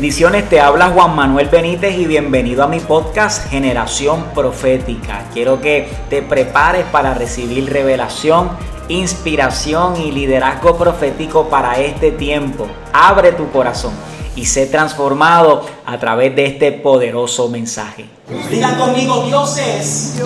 Bendiciones, 0.00 0.48
te 0.48 0.58
habla 0.58 0.88
Juan 0.88 1.14
Manuel 1.14 1.50
Benítez 1.50 1.94
y 1.98 2.06
bienvenido 2.06 2.64
a 2.64 2.66
mi 2.66 2.80
podcast 2.80 3.50
Generación 3.50 4.24
Profética. 4.34 5.26
Quiero 5.34 5.60
que 5.60 5.92
te 6.08 6.22
prepares 6.22 6.86
para 6.86 7.12
recibir 7.12 7.70
revelación, 7.70 8.48
inspiración 8.88 10.00
y 10.00 10.10
liderazgo 10.10 10.78
profético 10.78 11.50
para 11.50 11.78
este 11.78 12.12
tiempo. 12.12 12.66
Abre 12.94 13.32
tu 13.32 13.50
corazón 13.50 13.92
y 14.34 14.46
sé 14.46 14.68
transformado 14.68 15.66
a 15.84 15.98
través 15.98 16.34
de 16.34 16.46
este 16.46 16.72
poderoso 16.72 17.50
mensaje. 17.50 18.06
Digan 18.50 18.78
conmigo, 18.78 19.24
Dios 19.26 19.58
es, 19.58 20.18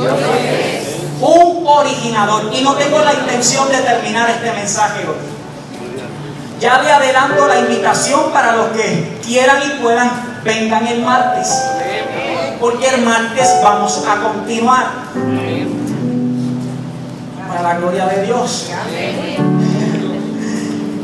un 1.20 1.66
originador. 1.66 2.48
Y 2.54 2.62
no 2.62 2.74
tengo 2.74 3.00
la 3.00 3.12
intención 3.12 3.68
de 3.72 3.78
terminar 3.78 4.30
este 4.30 4.52
mensaje 4.52 5.00
hoy. 5.00 5.33
Ya 6.64 6.80
le 6.80 6.90
adelanto 6.90 7.46
la 7.46 7.58
invitación 7.58 8.32
para 8.32 8.56
los 8.56 8.68
que 8.68 9.20
quieran 9.22 9.58
y 9.66 9.82
puedan, 9.82 10.10
vengan 10.42 10.86
el 10.86 11.02
martes. 11.02 11.62
Porque 12.58 12.88
el 12.88 13.02
martes 13.02 13.50
vamos 13.62 14.02
a 14.08 14.22
continuar. 14.22 14.86
Para 17.46 17.62
la 17.62 17.74
gloria 17.74 18.06
de 18.06 18.24
Dios. 18.24 18.70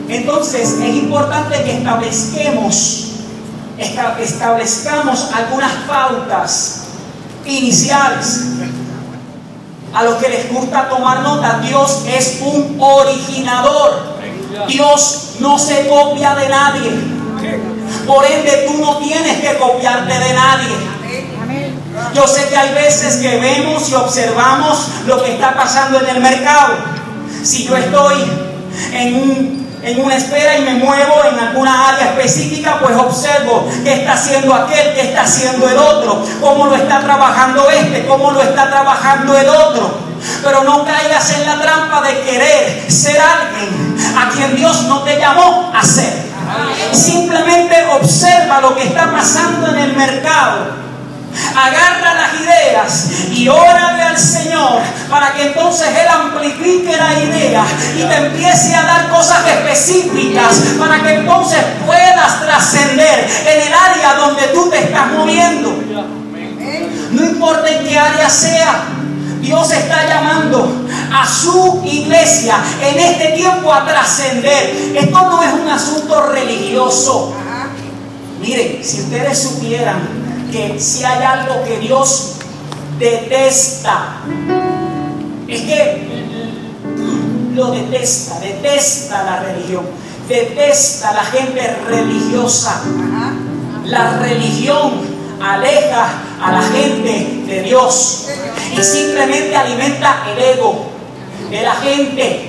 Entonces 0.09 0.62
es 0.80 0.95
importante 0.95 1.62
que 1.62 1.77
establezcamos, 1.77 3.16
establezcamos 4.19 5.30
algunas 5.30 5.72
pautas 5.86 6.84
iniciales. 7.45 8.47
A 9.92 10.05
los 10.05 10.14
que 10.14 10.28
les 10.30 10.50
gusta 10.50 10.88
tomar 10.88 11.20
nota, 11.20 11.58
Dios 11.58 12.05
es 12.06 12.38
un 12.41 12.78
originador. 12.80 14.16
Dios 14.66 15.30
no 15.40 15.58
se 15.58 15.88
copia 15.88 16.34
de 16.34 16.48
nadie. 16.48 16.91
Por 18.06 18.24
ende, 18.24 18.66
tú 18.69 18.78
no 18.78 18.98
tienes 18.98 19.41
que 19.41 19.58
copiarte 19.58 20.12
de 20.12 20.32
nadie. 20.32 20.77
Yo 22.14 22.27
sé 22.27 22.48
que 22.48 22.56
hay 22.56 22.74
veces 22.74 23.16
que 23.16 23.38
vemos 23.38 23.88
y 23.88 23.94
observamos 23.94 24.88
lo 25.06 25.22
que 25.22 25.32
está 25.32 25.55
pasando 25.55 26.00
en 26.00 26.08
el 26.08 26.20
mercado. 26.20 26.74
Si 27.42 27.66
yo 27.66 27.77
estoy 27.77 28.22
en, 28.92 29.66
en 29.82 30.00
una 30.00 30.16
espera 30.16 30.58
y 30.58 30.62
me 30.62 30.74
muevo 30.74 31.14
en 31.30 31.38
alguna 31.38 31.88
área 31.88 32.10
específica, 32.10 32.78
pues 32.80 32.97
observo 32.97 33.66
qué 33.84 33.94
está 33.94 34.12
haciendo 34.12 34.54
aquel, 34.54 34.94
qué 34.94 35.02
está 35.02 35.22
haciendo 35.22 35.69
el 35.69 35.78
otro, 35.78 36.25
cómo 36.41 36.66
lo 36.66 36.77
está 36.77 37.00
trabajando 37.00 37.69
este, 37.70 38.06
cómo 38.06 38.30
lo 38.30 38.42
está 38.42 38.69
trabajando 38.69 39.36
el 39.36 39.48
otro. 39.48 40.09
Pero 40.42 40.64
no 40.64 40.84
caigas 40.84 41.30
en 41.32 41.46
la 41.46 41.60
trampa 41.60 42.02
de 42.02 42.20
querer 42.20 42.90
ser 42.90 43.18
alguien 43.20 43.96
a 44.16 44.30
quien 44.30 44.56
Dios 44.56 44.82
no 44.84 45.02
te 45.02 45.18
llamó 45.18 45.72
a 45.74 45.82
ser. 45.84 46.30
Simplemente 46.92 47.86
observa 47.92 48.60
lo 48.60 48.74
que 48.74 48.84
está 48.84 49.10
pasando 49.10 49.68
en 49.68 49.78
el 49.78 49.96
mercado. 49.96 50.80
Agarra 51.54 52.14
las 52.14 52.41
ideas 52.41 53.06
y 53.30 53.48
órale 53.48 54.02
al 54.02 54.18
Señor 54.18 54.80
para 55.08 55.32
que 55.32 55.46
entonces 55.46 55.88
Él 55.88 56.08
amplifique 56.08 56.96
la 56.96 57.22
idea 57.22 57.64
y 57.96 58.02
te 58.02 58.16
empiece 58.16 58.74
a 58.74 58.82
dar 58.82 59.08
cosas 59.10 59.46
específicas 59.46 60.60
para 60.78 61.00
que 61.00 61.14
entonces 61.14 61.58
puedas 61.86 62.42
trascender 62.42 63.30
en 63.46 63.60
el 63.60 63.72
área 63.72 64.14
donde 64.14 64.42
tú 64.48 64.70
te 64.70 64.80
estás 64.80 65.06
moviendo. 65.12 65.72
No 67.12 67.24
importa 67.24 67.68
en 67.70 67.84
qué 67.84 67.98
área 67.98 68.28
sea, 68.28 68.84
Dios 69.41 69.72
está 69.72 70.06
llamando 70.06 70.86
a 71.12 71.27
su 71.27 71.83
iglesia 71.84 72.56
en 72.83 72.98
este 72.98 73.28
tiempo 73.28 73.72
a 73.72 73.84
trascender. 73.86 74.94
Esto 74.94 75.20
no 75.22 75.42
es 75.42 75.52
un 75.55 75.69
asunto 75.69 76.27
religioso. 76.27 77.34
Miren, 78.41 78.82
si 78.82 79.00
ustedes 79.02 79.38
supieran 79.38 80.00
que 80.50 80.78
si 80.78 81.04
hay 81.04 81.22
algo 81.22 81.62
que 81.65 81.78
Dios 81.78 82.37
detesta, 82.98 84.22
es 85.47 85.60
que 85.62 86.10
lo 87.54 87.70
detesta, 87.70 88.38
detesta 88.41 89.22
la 89.25 89.41
religión, 89.41 89.84
detesta 90.28 91.12
la 91.12 91.25
gente 91.25 91.76
religiosa. 91.86 92.82
La 93.84 94.19
religión 94.19 95.19
aleja 95.41 96.06
a 96.43 96.53
la 96.53 96.62
gente 96.62 97.43
de 97.47 97.62
Dios 97.62 98.27
y 98.77 98.83
simplemente 98.83 99.56
alimenta 99.56 100.25
el 100.31 100.39
ego 100.39 100.87
de 101.51 101.62
la 101.62 101.75
gente. 101.77 102.47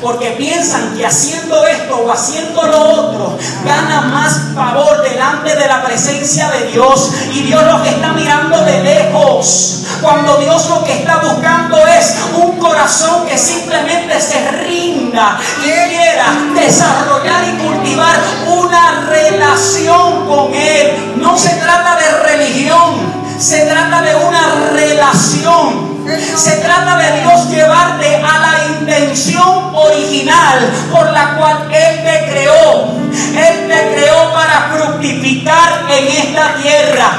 Porque 0.00 0.30
piensan 0.32 0.96
que 0.96 1.06
haciendo 1.06 1.66
esto 1.66 1.96
o 1.96 2.10
haciendo 2.10 2.62
lo 2.62 2.78
otro 2.78 3.38
gana 3.64 4.02
más 4.02 4.54
favor 4.54 5.02
delante 5.02 5.54
de 5.54 5.66
la 5.66 5.82
presencia 5.82 6.50
de 6.50 6.66
Dios. 6.72 7.10
Y 7.32 7.42
Dios 7.42 7.62
lo 7.64 7.82
que 7.82 7.90
está 7.90 8.12
mirando 8.12 8.64
de 8.64 8.82
lejos. 8.82 9.84
Cuando 10.02 10.36
Dios 10.38 10.68
lo 10.68 10.84
que 10.84 10.92
está 10.92 11.18
buscando 11.18 11.78
es 11.86 12.16
un 12.34 12.58
corazón 12.58 13.26
que 13.26 13.38
simplemente 13.38 14.20
se 14.20 14.50
rinda 14.50 15.38
y 15.60 15.70
quiera 15.70 16.26
desarrollar 16.54 17.44
y 17.48 17.62
cultivar 17.62 18.16
una 18.46 19.06
relación 19.08 20.26
con 20.26 20.54
Él. 20.54 21.03
No 21.24 21.38
se 21.38 21.48
trata 21.54 21.96
de 21.96 22.36
religión. 22.36 23.24
Se 23.38 23.62
trata 23.62 24.02
de 24.02 24.14
una 24.14 24.70
relación. 24.72 26.04
Se 26.36 26.56
trata 26.56 26.98
de 26.98 27.20
Dios 27.22 27.48
llevarte 27.48 28.16
a 28.16 28.38
la 28.38 28.78
intención 28.78 29.74
original 29.74 30.70
por 30.92 31.10
la 31.10 31.34
cual 31.36 31.68
Él 31.72 32.04
te 32.04 32.30
creó. 32.30 32.92
Él 33.10 33.68
te 33.68 33.94
creó 33.94 34.34
para 34.34 34.70
fructificar 34.74 35.86
en 35.88 36.06
esta 36.08 36.56
tierra. 36.56 37.10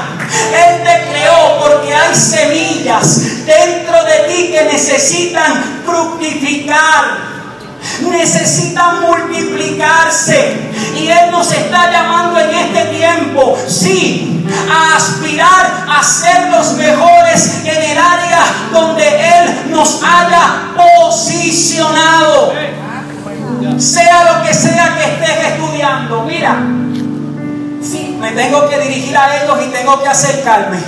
Él 0.54 0.84
te 0.84 1.10
creó 1.10 1.58
porque 1.60 1.92
hay 1.92 2.14
semillas 2.14 3.44
dentro 3.44 4.04
de 4.04 4.32
ti 4.32 4.52
que 4.52 4.64
necesitan 4.72 5.82
fructificar 5.84 7.35
necesitan 8.10 9.00
multiplicarse. 9.00 10.56
Y 10.96 11.08
Él 11.08 11.30
nos 11.30 11.52
está 11.52 11.90
llamando 11.90 12.38
en 12.40 12.50
este 12.50 12.84
tiempo, 12.86 13.56
sí, 13.66 14.44
a 14.70 14.96
aspirar 14.96 15.86
a 15.88 16.02
ser 16.02 16.50
los 16.50 16.72
mejores 16.74 17.64
en 17.64 17.90
el 17.90 17.98
área 17.98 18.44
donde 18.72 19.06
Él 19.06 19.70
nos 19.70 20.02
haya 20.02 20.72
posicionado. 20.76 22.52
Sea 23.78 24.32
lo 24.32 24.46
que 24.46 24.54
sea 24.54 24.96
que 24.96 25.04
estés 25.04 25.52
estudiando. 25.52 26.22
Mira, 26.22 26.56
sí, 27.82 28.16
me 28.18 28.32
tengo 28.32 28.68
que 28.68 28.78
dirigir 28.78 29.16
a 29.16 29.42
ellos 29.42 29.58
y 29.66 29.70
tengo 29.70 30.02
que 30.02 30.08
acercarme. 30.08 30.78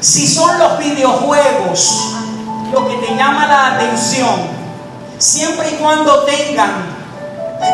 Si 0.00 0.26
son 0.26 0.58
los 0.58 0.78
videojuegos 0.78 2.16
lo 2.72 2.88
que 2.88 2.96
te 2.96 3.14
llama 3.14 3.46
la 3.46 3.74
atención, 3.74 4.30
siempre 5.18 5.70
y 5.72 5.74
cuando 5.74 6.24
tengan 6.24 6.70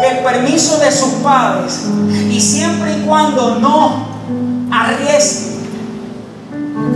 el 0.05 0.19
permiso 0.19 0.79
de 0.79 0.93
sus 0.93 1.15
padres 1.23 1.87
y 2.31 2.41
siempre 2.41 2.99
y 2.99 3.03
cuando 3.07 3.57
no 3.57 4.07
arriesguen 4.71 5.59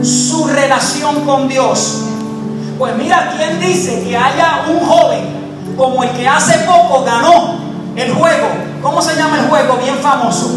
su 0.03 0.47
relación 0.47 1.25
con 1.25 1.49
Dios. 1.49 2.03
Pues 2.79 2.97
mira, 2.97 3.35
¿quién 3.37 3.61
dice 3.61 4.03
que 4.03 4.17
haya 4.17 4.65
un 4.69 4.81
joven 4.81 5.75
como 5.77 6.03
el 6.03 6.11
que 6.11 6.27
hace 6.27 6.59
poco 6.61 7.05
ganó 7.05 7.55
el 7.97 8.13
juego? 8.13 8.49
¿Cómo 8.83 9.01
se 9.01 9.15
llama 9.15 9.39
el 9.39 9.47
juego? 9.47 9.79
Bien 9.83 9.97
famoso. 9.99 10.51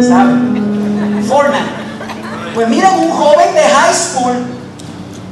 ¿Saben? 0.00 1.24
Fortnite. 1.28 1.64
Pues 2.54 2.68
miren, 2.68 2.94
un 3.00 3.10
joven 3.10 3.54
de 3.54 3.62
high 3.62 3.94
school 3.94 4.59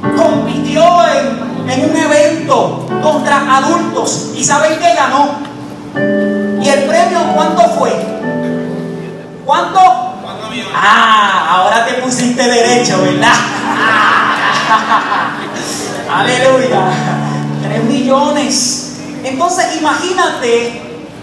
compitió 0.01 0.83
en 1.05 1.49
en 1.71 1.89
un 1.89 1.95
evento 1.95 2.85
contra 3.01 3.57
adultos. 3.57 4.31
¿Y 4.35 4.43
saben 4.43 4.77
qué 4.79 4.93
ganó? 4.95 5.29
¿Y 6.61 6.69
el 6.69 6.83
premio 6.85 7.19
cuánto 7.35 7.61
fue? 7.77 7.91
¿Cuánto? 9.45 9.79
Ah, 10.75 11.47
ahora 11.49 11.85
te 11.85 11.93
pusiste 11.95 12.41
derecho, 12.41 13.01
¿verdad? 13.01 13.33
Aleluya. 16.13 16.81
Tres 17.63 17.83
millones. 17.83 18.97
Entonces 19.23 19.77
imagínate 19.79 20.81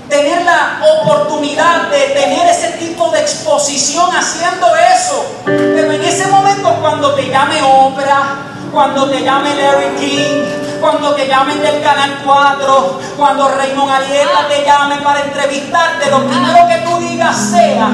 tener 0.09 0.45
la 0.45 0.81
oportunidad 1.01 1.89
de 1.89 1.99
tener 2.09 2.47
ese 2.49 2.73
tipo 2.79 3.11
de 3.11 3.21
exposición 3.21 4.11
haciendo 4.15 4.67
eso. 4.95 5.27
Pero 5.45 5.93
en 5.93 6.05
ese 6.05 6.27
momento 6.29 6.77
cuando 6.81 7.15
te 7.15 7.29
llame 7.29 7.61
obra, 7.63 8.56
cuando 8.77 9.09
te 9.09 9.23
llame 9.23 9.55
Larry 9.55 9.97
King, 9.99 10.83
cuando 10.83 11.15
te 11.15 11.27
llamen 11.27 11.63
del 11.63 11.83
Canal 11.83 12.21
4, 12.23 13.01
cuando 13.17 13.49
Raymond 13.49 13.91
Arieta 13.91 14.49
te 14.51 14.67
llame 14.67 14.97
para 14.97 15.23
entrevistarte, 15.23 16.11
lo 16.11 16.27
primero 16.27 16.59
que 16.69 16.85
tú 16.85 16.99
digas 16.99 17.35
sea, 17.53 17.89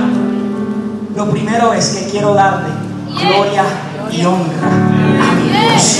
lo 1.14 1.30
primero 1.30 1.72
es 1.72 1.88
que 1.88 2.10
quiero 2.10 2.34
darle 2.34 2.70
gloria 3.10 3.62
y 4.10 4.24
honra 4.24 4.66
a 5.22 5.34
Dios. 5.36 5.98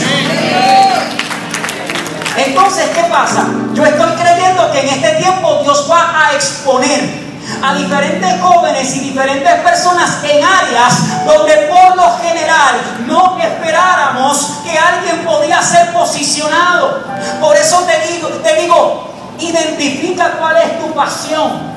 Entonces, 2.45 2.91
¿qué 2.93 3.05
pasa? 3.05 3.47
Yo 3.75 3.87
estoy 3.87 4.11
creyendo 4.21 4.73
que 4.73 4.81
en 4.81 4.89
este 4.89 5.11
tiempo 5.23 5.61
Dios 5.63 5.89
va 5.89 6.27
a 6.27 6.35
exponer 6.35 7.32
a 7.63 7.75
diferentes 7.75 8.41
jóvenes 8.41 8.97
y 8.97 9.01
diferentes 9.01 9.53
personas 9.61 10.19
en 10.25 10.45
áreas 10.45 11.25
donde 11.25 11.55
por 11.69 11.97
lo 11.97 12.19
general 12.19 12.75
no 13.07 13.39
esperáramos 13.39 14.61
que 14.65 14.79
alguien 14.79 15.25
podía 15.25 15.61
ser 15.63 15.93
posicionado. 15.93 17.03
Por 17.41 17.57
eso 17.57 17.81
te 17.81 18.13
digo, 18.13 18.29
te 18.29 18.55
digo, 18.61 19.09
identifica 19.39 20.33
cuál 20.39 20.57
es 20.57 20.81
tu 20.81 20.93
pasión 20.95 21.73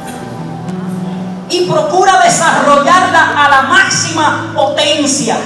y 1.50 1.70
procura 1.70 2.20
desarrollarla 2.24 3.46
a 3.46 3.50
la 3.50 3.62
máxima 3.64 4.52
potencia 4.56 5.38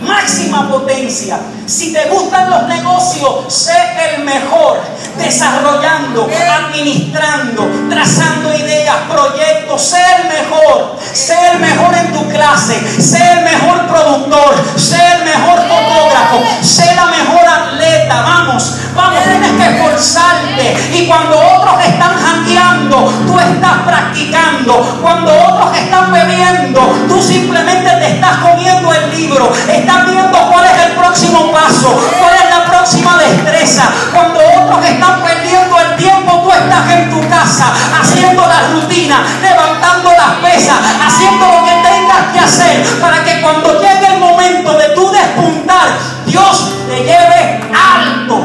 máxima 0.00 0.68
potencia. 0.68 1.38
Si 1.66 1.92
te 1.92 2.08
gustan 2.08 2.50
los 2.50 2.66
negocios, 2.68 3.52
sé 3.52 3.76
el 4.14 4.24
mejor, 4.24 4.80
desarrollando, 5.16 6.28
administrando, 6.50 7.68
trazando 7.88 8.54
ideas, 8.54 8.96
proyectos, 9.08 9.82
sé 9.82 10.02
el 10.18 10.28
mejor, 10.28 10.96
sé 11.12 11.36
el 11.52 11.60
mejor 11.60 11.94
en 11.94 12.12
tu 12.12 12.28
clase, 12.28 12.80
sé 13.00 13.18
el 13.32 13.44
mejor 13.44 13.86
productor, 13.86 14.54
sé 14.76 14.96
el 14.96 15.24
mejor 15.24 15.58
fotógrafo, 15.60 16.42
sé 16.62 16.94
la 16.94 17.06
mejor 17.06 17.46
atleta, 17.46 18.22
vamos, 18.22 18.76
vamos, 18.94 19.20
tienes 19.24 19.50
que 19.52 19.76
esforzarte. 19.76 20.76
Y 20.94 21.06
cuando 21.06 21.38
otros 21.38 21.84
están 21.84 22.18
jangueando, 22.18 23.12
tú 23.26 23.38
estás 23.38 23.78
practicando, 23.86 24.98
cuando 25.02 25.32
otros 25.32 25.76
están 25.76 26.12
bebiendo, 26.12 26.80
tú 27.08 27.22
simplemente 27.22 27.90
te 27.90 28.14
estás 28.14 28.38
comiendo 28.38 28.92
el 28.92 29.10
libro, 29.16 29.52
están 29.90 30.06
viendo 30.06 30.38
cuál 30.50 30.64
es 30.66 30.86
el 30.86 30.92
próximo 30.92 31.50
paso, 31.50 32.00
cuál 32.20 32.34
es 32.34 32.48
la 32.48 32.64
próxima 32.64 33.18
destreza. 33.18 33.84
Cuando 34.12 34.38
otros 34.38 34.84
están 34.84 35.20
perdiendo 35.20 35.76
el 35.80 35.96
tiempo, 35.96 36.42
tú 36.44 36.52
estás 36.52 36.90
en 36.92 37.10
tu 37.10 37.28
casa 37.28 37.72
haciendo 38.00 38.46
la 38.46 38.68
rutina, 38.72 39.24
levantando 39.42 40.12
las 40.12 40.34
pesas, 40.48 40.76
haciendo 41.04 41.44
lo 41.44 41.64
que 41.64 41.72
tengas 41.72 42.32
que 42.32 42.38
hacer 42.38 43.00
para 43.00 43.24
que 43.24 43.40
cuando 43.40 43.80
llegue 43.80 44.14
el 44.14 44.20
momento 44.20 44.78
de 44.78 44.90
tu 44.90 45.10
despuntar, 45.10 45.88
Dios 46.26 46.72
te 46.88 46.96
lleve 46.98 47.60
alto. 47.74 48.44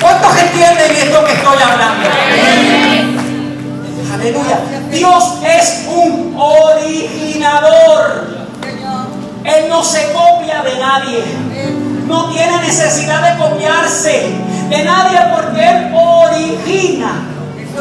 ¿Cuántos 0.00 0.36
entienden 0.36 0.96
esto 0.96 1.24
que 1.24 1.32
estoy 1.32 1.56
hablando? 1.62 2.23
Aleluya. 4.24 4.58
Dios 4.90 5.34
es 5.44 5.84
un 5.86 6.34
originador. 6.34 8.24
Él 9.44 9.68
no 9.68 9.84
se 9.84 10.12
copia 10.14 10.62
de 10.62 10.78
nadie. 10.78 11.22
No 12.06 12.30
tiene 12.30 12.56
necesidad 12.62 13.20
de 13.20 13.38
copiarse 13.38 14.34
de 14.70 14.82
nadie 14.82 15.20
porque 15.34 15.68
Él 15.68 15.94
origina 15.94 17.26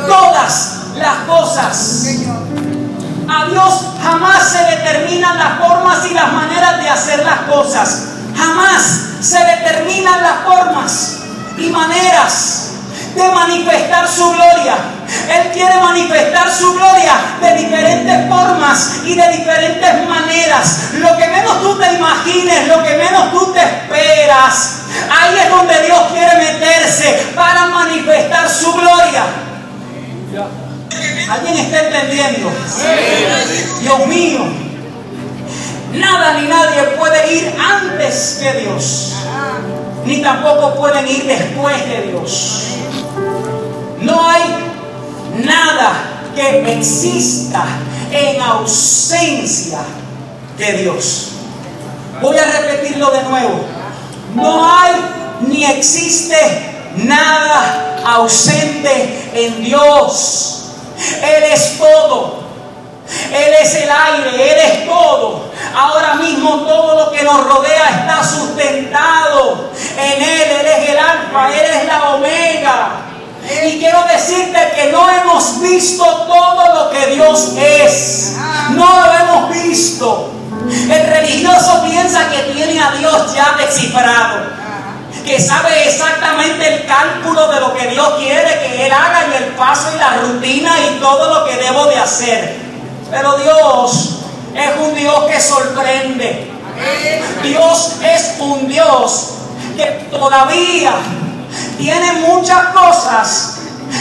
todas 0.05 0.79
las 0.97 1.15
cosas. 1.27 2.07
A 3.29 3.45
Dios 3.45 3.85
jamás 4.03 4.49
se 4.49 4.63
determinan 4.65 5.37
las 5.37 5.59
formas 5.59 6.05
y 6.11 6.13
las 6.13 6.33
maneras 6.33 6.83
de 6.83 6.89
hacer 6.89 7.23
las 7.23 7.39
cosas. 7.49 8.07
Jamás 8.35 8.81
se 9.21 9.39
determinan 9.39 10.21
las 10.21 10.43
formas 10.43 11.19
y 11.57 11.69
maneras 11.69 12.71
de 13.15 13.31
manifestar 13.31 14.09
su 14.09 14.29
gloria. 14.29 14.75
Él 15.29 15.51
quiere 15.51 15.79
manifestar 15.79 16.51
su 16.51 16.73
gloria 16.73 17.13
de 17.41 17.55
diferentes 17.55 18.29
formas 18.29 19.01
y 19.05 19.15
de 19.15 19.27
diferentes 19.29 20.07
maneras. 20.07 20.89
Lo 20.93 21.17
que 21.17 21.27
menos 21.27 21.61
tú 21.61 21.77
te 21.79 21.93
imagines, 21.93 22.67
lo 22.67 22.83
que 22.83 22.95
menos 22.97 23.31
tú 23.31 23.53
te 23.53 23.61
esperas. 23.61 24.79
Ahí 25.09 25.37
es 25.43 25.49
donde 25.49 25.81
Dios 25.85 26.01
quiere 26.11 26.35
meterse 26.37 27.31
para 27.35 27.67
manifestar 27.67 28.49
su 28.49 28.73
gloria. 28.73 29.23
¿Alguien 31.29 31.57
está 31.57 31.79
entendiendo? 31.81 32.51
Dios 33.81 34.07
mío. 34.07 34.41
Nada 35.93 36.33
ni 36.33 36.47
nadie 36.47 36.81
puede 36.97 37.33
ir 37.33 37.55
antes 37.59 38.39
que 38.41 38.59
Dios. 38.61 39.13
Ni 40.05 40.21
tampoco 40.21 40.75
pueden 40.75 41.07
ir 41.07 41.25
después 41.25 41.87
de 41.87 42.01
Dios. 42.03 42.63
No 44.01 44.29
hay 44.29 44.62
nada 45.35 45.93
que 46.35 46.73
exista 46.73 47.63
en 48.11 48.41
ausencia 48.41 49.79
de 50.57 50.73
Dios. 50.73 51.29
Voy 52.21 52.37
a 52.37 52.45
repetirlo 52.45 53.11
de 53.11 53.23
nuevo. 53.23 53.65
No 54.35 54.65
hay 54.65 54.93
ni 55.47 55.65
existe 55.65 56.35
nada 56.95 57.97
ausente 58.05 59.29
en 59.33 59.63
Dios. 59.63 60.65
Él 60.97 61.43
es 61.51 61.77
todo. 61.77 62.43
Él 63.31 63.53
es 63.61 63.75
el 63.75 63.89
aire, 63.89 64.51
Él 64.51 64.71
es 64.71 64.85
todo. 64.85 65.51
Ahora 65.75 66.15
mismo 66.15 66.61
todo 66.61 67.05
lo 67.05 67.11
que 67.11 67.23
nos 67.23 67.43
rodea 67.45 67.89
está 67.99 68.23
sustentado 68.23 69.69
en 69.97 70.21
Él. 70.21 70.51
Él 70.61 70.67
es 70.67 70.89
el 70.89 70.97
alfa, 70.97 71.49
Él 71.49 71.71
es 71.81 71.85
la 71.85 72.15
omega. 72.15 72.89
Y 73.45 73.79
quiero 73.79 74.03
decirte 74.05 74.71
que 74.73 74.91
no 74.91 75.09
hemos 75.09 75.59
visto 75.59 76.03
todo 76.03 76.73
lo 76.75 76.89
que 76.91 77.07
Dios 77.07 77.53
es. 77.57 78.35
No 78.71 78.85
lo 78.85 79.13
hemos 79.13 79.49
visto. 79.51 80.31
El 80.89 81.07
religioso 81.07 81.83
piensa 81.83 82.29
que 82.29 82.53
tiene 82.53 82.81
a 82.81 82.91
Dios 82.91 83.33
ya 83.33 83.55
descifrado. 83.57 84.63
Que 85.25 85.39
sabe 85.39 85.89
exactamente 85.89 86.73
el 86.73 86.85
cálculo 86.85 87.47
de 87.49 87.59
lo 87.59 87.73
que 87.73 87.87
Dios 87.87 88.13
quiere 88.17 88.59
que 88.59 88.85
Él 88.85 88.91
haga 88.91 89.25
y 89.31 89.43
el 89.43 89.49
paso 89.55 89.89
y 89.93 89.97
la 89.97 90.17
rutina 90.17 90.75
y 90.79 90.99
todo 90.99 91.33
lo 91.33 91.45
que 91.45 91.57
debo 91.57 91.85
de 91.87 91.97
hacer. 91.97 92.57
Pero 93.11 93.37
Dios 93.37 94.19
es 94.55 94.69
un 94.79 94.95
Dios 94.95 95.25
que 95.25 95.39
sorprende. 95.39 96.51
Dios 97.41 97.95
es 98.03 98.35
un 98.39 98.67
Dios 98.67 99.29
que 99.77 99.85
todavía 100.11 100.93
tiene 101.77 102.13
muchas 102.27 102.67
cosas 102.67 103.57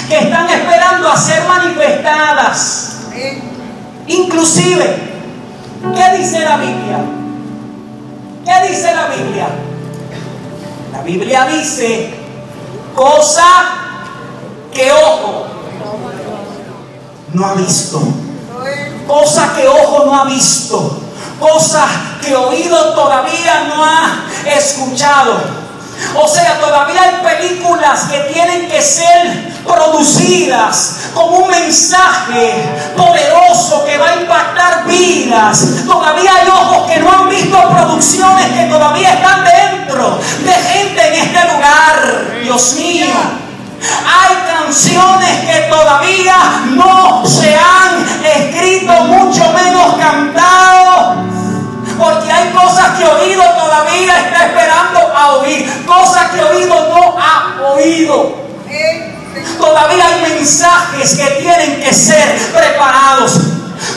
que 0.08 0.18
están 0.18 0.48
esperando 0.48 1.08
a 1.08 1.16
ser 1.16 1.44
manifestadas. 1.46 2.96
Inclusive, 4.06 4.96
¿qué 5.94 6.18
dice 6.18 6.40
la 6.40 6.56
Biblia? 6.56 6.98
¿Qué 8.44 8.68
dice 8.68 8.94
la 8.94 9.06
Biblia? 9.08 9.48
La 10.92 11.02
Biblia 11.02 11.46
dice, 11.46 12.14
cosa 12.94 13.44
que 14.72 14.92
ojo 14.92 15.46
no 17.32 17.46
ha 17.46 17.54
visto. 17.54 18.02
Cosa 19.06 19.54
que 19.54 19.68
ojo 19.68 20.04
no 20.04 20.14
ha 20.14 20.24
visto. 20.24 20.98
Cosa 21.40 21.86
que 22.20 22.34
oído 22.36 22.94
todavía 22.94 23.64
no 23.68 23.84
ha 23.84 24.24
escuchado 24.46 25.61
o 26.14 26.28
sea, 26.28 26.58
todavía 26.60 27.02
hay 27.02 27.36
películas 27.36 28.04
que 28.10 28.18
tienen 28.32 28.68
que 28.68 28.82
ser 28.82 29.52
producidas 29.66 31.10
con 31.14 31.32
un 31.34 31.50
mensaje 31.50 32.68
poderoso 32.96 33.84
que 33.84 33.98
va 33.98 34.10
a 34.10 34.16
impactar 34.16 34.84
vidas. 34.86 35.84
Todavía 35.86 36.30
hay 36.34 36.48
ojos 36.48 36.90
que 36.90 36.98
no 37.00 37.10
han 37.10 37.28
visto 37.28 37.56
producciones 37.70 38.46
que 38.46 38.64
todavía 38.64 39.14
están 39.14 39.44
dentro 39.44 40.18
de 40.44 40.52
gente 40.52 41.08
en 41.08 41.14
este 41.14 41.52
lugar. 41.52 42.40
Dios 42.42 42.74
mío. 42.74 43.06
Hay 43.82 44.36
canciones 44.46 45.40
que 45.40 45.60
todavía 45.68 46.36
no 46.66 47.24
se 47.26 47.56
han 47.56 48.06
escrito, 48.24 48.92
mucho 49.04 49.52
menos 49.52 49.96
cantado 49.96 51.31
porque 51.98 52.30
hay 52.30 52.50
cosas 52.50 52.98
que 52.98 53.04
oído 53.04 53.42
todavía 53.42 54.18
está 54.18 54.46
esperando 54.46 55.00
a 55.14 55.32
oír. 55.36 55.84
Cosas 55.86 56.30
que 56.30 56.42
oído 56.42 56.88
no 56.88 57.16
ha 57.18 57.72
oído. 57.74 58.42
Todavía 59.58 60.06
hay 60.06 60.32
mensajes 60.32 61.14
que 61.14 61.26
tienen 61.40 61.80
que 61.80 61.92
ser 61.92 62.36
preparados. 62.52 63.40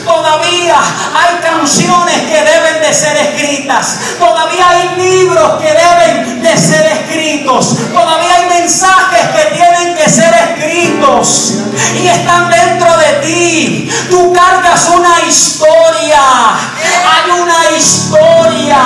Todavía 0.04 0.76
hay 1.14 1.36
canciones 1.42 2.16
que 2.22 2.40
deben 2.42 2.80
de 2.80 2.94
ser 2.94 3.16
escritas. 3.16 3.98
Todavía 4.18 4.68
hay 4.68 4.96
libros 4.96 5.60
que 5.60 5.72
deben 5.72 6.42
de 6.42 6.56
ser 6.56 6.86
escritos. 6.86 7.76
Todavía 7.92 8.34
hay 8.34 8.60
mensajes 8.60 9.20
que 9.34 9.56
tienen 9.56 9.94
que 9.96 10.08
ser 10.08 10.34
escritos. 10.34 11.54
Y 12.02 12.08
están 12.08 12.50
dentro 12.50 12.96
de 12.96 13.12
ti. 13.26 13.90
Tú 14.10 14.32
cargas 14.32 14.88
una 14.88 15.15
historia. 15.26 16.22
Hay 17.04 17.30
una 17.40 17.70
historia 17.76 18.78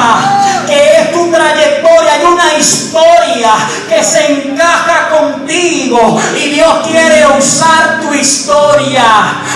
que 0.67 0.97
es 0.97 1.13
tu 1.13 1.31
trayectoria. 1.31 2.13
Hay 2.13 2.25
una 2.25 2.55
historia 2.55 3.10
que 3.89 4.03
se 4.03 4.33
encaja 4.33 5.09
contigo. 5.11 6.21
Y 6.37 6.51
Dios 6.51 6.87
quiere 6.87 7.27
usar 7.39 8.01
tu 8.01 8.15
historia. 8.15 9.03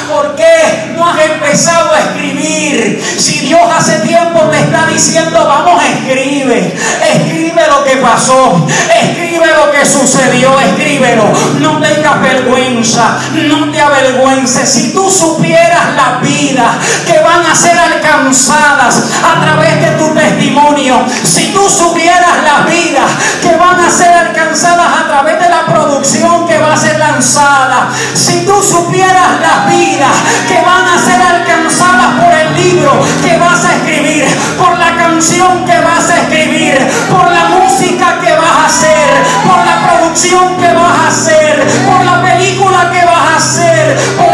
¿Por 0.08 0.34
qué 0.36 0.84
no 0.96 1.08
has 1.08 1.20
empezado 1.24 1.92
a 1.92 2.00
escribir. 2.00 3.02
Si 3.18 3.40
Dios 3.40 3.60
hace 3.76 4.00
tiempo 4.00 4.40
te 4.50 4.58
está 4.60 4.86
diciendo, 4.86 5.44
vamos, 5.46 5.82
escribe. 5.82 6.74
Escribe 7.12 7.62
lo 7.68 7.84
que 7.84 7.96
pasó. 7.96 8.66
Escribe 9.02 9.46
lo 9.54 9.70
que 9.72 9.84
sucedió. 9.84 10.58
Escríbelo. 10.60 11.24
No 11.60 11.80
tengas 11.80 12.20
vergüenza. 12.20 13.18
no 13.32 13.70
te 13.70 13.80
avergüences. 13.80 14.68
Si 14.68 14.92
tú 14.92 15.10
supieras 15.10 15.94
la 15.96 16.18
vida 16.20 16.78
que 17.06 17.18
van 17.20 17.44
a 17.46 17.54
ser 17.54 17.78
alcanzadas 17.78 19.04
a 19.22 19.40
través 19.40 19.80
de 19.80 19.90
tu 19.98 20.14
testimonio, 20.14 21.04
si 21.24 21.52
tú 21.52 21.68
supieras 21.68 22.42
la 22.44 22.66
vida 22.70 23.02
que 23.42 23.56
van 23.56 23.73
a 23.80 23.90
ser 23.90 24.12
alcanzadas 24.12 24.86
a 25.00 25.06
través 25.08 25.40
de 25.40 25.48
la 25.48 25.66
producción 25.66 26.46
que 26.46 26.58
va 26.58 26.74
a 26.74 26.76
ser 26.76 26.98
lanzada, 26.98 27.88
si 28.14 28.44
tú 28.44 28.62
supieras 28.62 29.40
la 29.40 29.66
vida 29.70 30.08
que 30.48 30.60
van 30.60 30.86
a 30.86 30.98
ser 30.98 31.20
alcanzadas 31.20 32.20
por 32.20 32.32
el 32.32 32.54
libro 32.56 32.92
que 33.22 33.36
vas 33.38 33.64
a 33.64 33.74
escribir, 33.76 34.24
por 34.58 34.78
la 34.78 34.96
canción 34.96 35.64
que 35.64 35.78
vas 35.80 36.10
a 36.10 36.20
escribir, 36.22 36.78
por 37.10 37.30
la 37.30 37.44
música 37.46 38.20
que 38.20 38.32
vas 38.34 38.56
a 38.62 38.66
hacer, 38.66 39.08
por 39.46 39.58
la 39.64 39.88
producción 39.88 40.56
que 40.56 40.72
vas 40.72 40.98
a 40.98 41.08
hacer, 41.08 41.66
por 41.86 42.04
la 42.04 42.22
película 42.22 42.90
que 42.90 43.04
vas 43.04 43.32
a 43.32 43.36
hacer, 43.36 43.96
por 44.16 44.33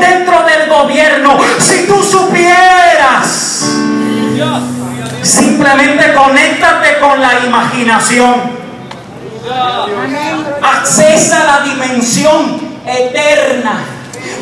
dentro 0.00 0.42
del 0.44 0.68
gobierno, 0.68 1.38
si 1.58 1.86
tú 1.86 2.02
supieras, 2.02 3.66
simplemente 5.22 6.14
conéctate 6.14 6.98
con 6.98 7.20
la 7.20 7.40
imaginación. 7.44 8.62
Accesa 10.62 11.44
la 11.44 11.60
dimensión 11.64 12.60
eterna. 12.86 13.84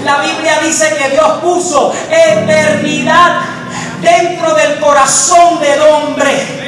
La 0.05 0.19
Biblia 0.19 0.61
dice 0.63 0.97
que 0.97 1.11
Dios 1.11 1.29
puso 1.43 1.93
eternidad 2.11 3.41
dentro 4.01 4.55
del 4.55 4.79
corazón 4.81 5.61
del 5.61 5.81
hombre. 5.83 6.61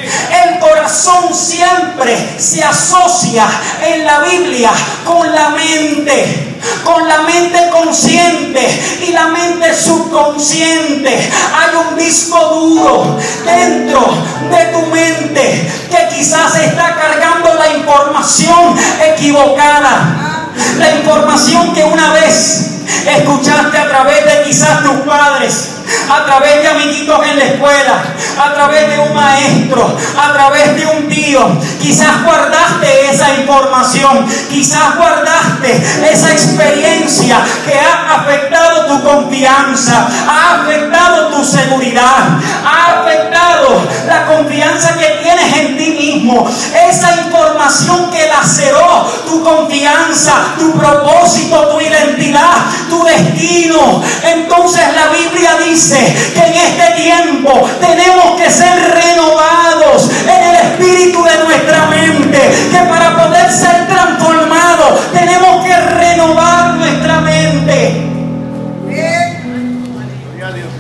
El 0.44 0.58
corazón 0.58 1.32
siempre 1.32 2.38
se 2.38 2.62
asocia 2.62 3.46
en 3.84 4.04
la 4.04 4.20
Biblia 4.20 4.70
con 5.04 5.32
la 5.32 5.50
mente, 5.50 6.58
con 6.84 7.06
la 7.06 7.22
mente 7.22 7.70
consciente 7.70 9.00
y 9.06 9.12
la 9.12 9.28
mente 9.28 9.74
subconsciente. 9.74 11.30
Hay 11.54 11.76
un 11.88 11.96
disco 11.96 12.38
duro 12.38 13.18
dentro 13.44 14.14
de 14.50 14.64
tu 14.66 14.86
mente 14.86 15.72
que 15.90 16.16
quizás 16.16 16.54
está 16.56 16.96
cargando 16.96 17.54
la 17.54 17.72
información 17.74 18.76
equivocada. 19.14 20.48
La 20.78 20.90
información 20.96 21.72
que 21.72 21.84
una 21.84 22.12
vez 22.12 22.81
escuchaste 23.06 23.78
a 23.78 23.88
través 23.88 24.24
de 24.24 24.42
quizás 24.44 24.82
tus 24.82 25.00
padres, 25.00 25.70
a 26.10 26.24
través 26.24 26.62
de 26.62 26.68
amiguitos 26.68 27.26
en 27.26 27.38
la 27.38 27.44
escuela, 27.44 28.02
a 28.38 28.54
través 28.54 28.88
de 28.88 28.98
un 28.98 29.14
maestro, 29.14 29.96
a 30.16 30.32
través 30.32 30.76
de 30.76 30.86
un 30.86 31.08
tío. 31.08 31.58
Quizás 31.80 32.22
guardaste 32.24 33.10
esa 33.10 33.34
información, 33.34 34.26
quizás 34.48 34.96
guardaste 34.96 35.82
esa 36.10 36.32
experiencia 36.32 37.38
que 37.66 37.78
ha 37.78 38.20
afectado 38.20 38.86
tu 38.86 39.02
confianza, 39.02 40.08
ha 40.28 40.62
afectado 40.62 41.28
tu 41.28 41.44
seguridad, 41.44 42.38
ha 42.64 43.00
afectado 43.00 43.82
la 44.06 44.26
confianza 44.26 44.96
que 44.96 45.20
tienes 45.22 45.56
en 45.56 45.76
ti 45.76 45.90
mismo. 45.90 46.48
Esa 46.88 47.16
información 47.16 48.10
que 48.10 48.26
laceró 48.28 49.06
tu 49.26 49.42
confianza, 49.42 50.32
tu 50.58 50.72
propósito, 50.72 51.68
tu 51.68 51.80
identidad, 51.80 52.56
tu 52.88 53.02
destino. 53.04 54.02
Entonces 54.24 54.82
la 54.94 55.08
Biblia 55.08 55.58
dice 55.68 56.14
que 56.34 56.40
en 56.40 56.54
este 56.54 57.02
tiempo 57.02 57.68
tenemos 57.80 58.40
que 58.40 58.50
ser 58.50 58.94
renovados 58.94 60.10
en 60.22 60.48
el 60.50 60.56
espíritu 60.56 61.22
de 61.24 61.44
nuestra 61.44 61.86
mente, 61.86 62.38
que 62.70 62.78
para 62.88 63.16
poder 63.16 63.50
ser 63.50 63.86
transformados 63.86 65.12
tenemos 65.12 65.64
que 65.64 65.76
renovar 65.76 66.74
nuestra 66.74 67.20
mente 67.20 68.12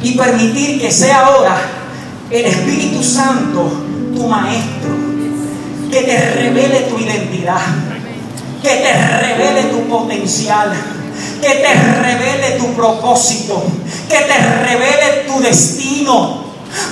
y 0.02 0.12
permitir 0.16 0.80
que 0.80 0.90
sea 0.90 1.26
ahora 1.26 1.56
el 2.30 2.44
Espíritu 2.46 3.02
Santo 3.02 3.70
tu 4.14 4.26
maestro, 4.26 4.90
que 5.90 6.02
te 6.02 6.30
revele 6.32 6.80
tu 6.80 6.98
identidad, 6.98 7.60
que 8.62 8.68
te 8.68 8.92
revele 9.18 9.64
tu 9.64 9.88
potencial 9.88 10.72
que 11.40 11.48
te 11.48 11.74
revele 11.74 12.58
tu 12.58 12.72
propósito, 12.74 13.62
que 14.08 14.16
te 14.16 14.38
revele 14.64 15.24
tu 15.26 15.40
destino. 15.40 16.42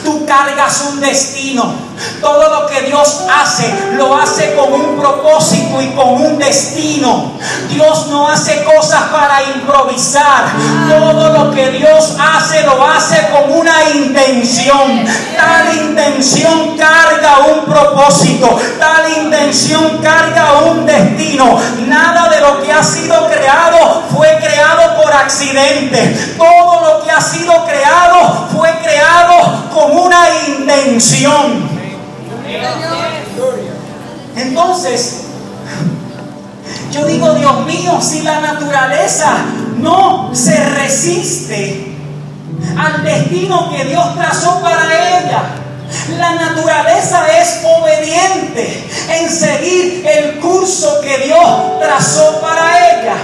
Tú 0.05 0.27
cargas 0.27 0.83
un 0.93 1.00
destino. 1.00 1.89
Todo 2.21 2.61
lo 2.61 2.66
que 2.66 2.83
Dios 2.83 3.25
hace, 3.30 3.73
lo 3.92 4.16
hace 4.16 4.54
con 4.54 4.73
un 4.73 5.00
propósito 5.00 5.80
y 5.80 5.88
con 5.90 6.09
un 6.23 6.38
destino. 6.38 7.33
Dios 7.69 8.09
no 8.09 8.28
hace 8.28 8.62
cosas 8.64 9.02
para 9.11 9.42
improvisar. 9.42 10.47
Todo 10.88 11.30
lo 11.30 11.50
que 11.50 11.71
Dios 11.71 12.16
hace, 12.19 12.62
lo 12.64 12.85
hace 12.87 13.28
con 13.30 13.59
una 13.59 13.90
intención. 13.95 15.04
Tal 15.37 15.76
intención 15.76 16.76
carga 16.76 17.38
un 17.47 17.64
propósito. 17.64 18.59
Tal 18.78 19.25
intención 19.25 19.99
carga 20.02 20.61
un 20.64 20.87
destino. 20.87 21.59
Nada 21.87 22.28
de 22.28 22.40
lo 22.40 22.62
que 22.62 22.73
ha 22.73 22.83
sido 22.83 23.26
creado 23.28 24.02
fue 24.14 24.38
creado 24.40 25.02
por 25.02 25.12
accidente. 25.12 26.37
Todo 26.37 26.80
lo 26.80 27.04
que 27.04 27.11
ha 27.11 27.21
sido 27.21 27.64
creado 27.64 28.49
fue 28.57 28.71
creado 28.83 29.71
con 29.73 29.97
una 29.99 30.28
intención. 30.49 31.70
Entonces, 34.37 35.23
yo 36.92 37.04
digo, 37.07 37.35
Dios 37.35 37.66
mío, 37.66 38.00
si 38.00 38.23
la 38.23 38.40
naturaleza 38.40 39.33
no 39.76 40.35
se 40.35 40.57
resiste 40.71 41.95
al 42.76 43.04
destino 43.04 43.71
que 43.71 43.85
Dios 43.85 44.14
trazó 44.16 44.61
para 44.61 44.85
ella, 44.85 45.42
la 46.19 46.35
naturaleza 46.35 47.26
es 47.40 47.62
obediente 47.64 48.88
en 49.09 49.30
seguir 49.30 50.07
el 50.07 50.38
curso 50.38 51.00
que 51.00 51.19
Dios 51.19 51.80
trazó 51.80 52.40
para 52.40 52.90
ella. 52.90 53.14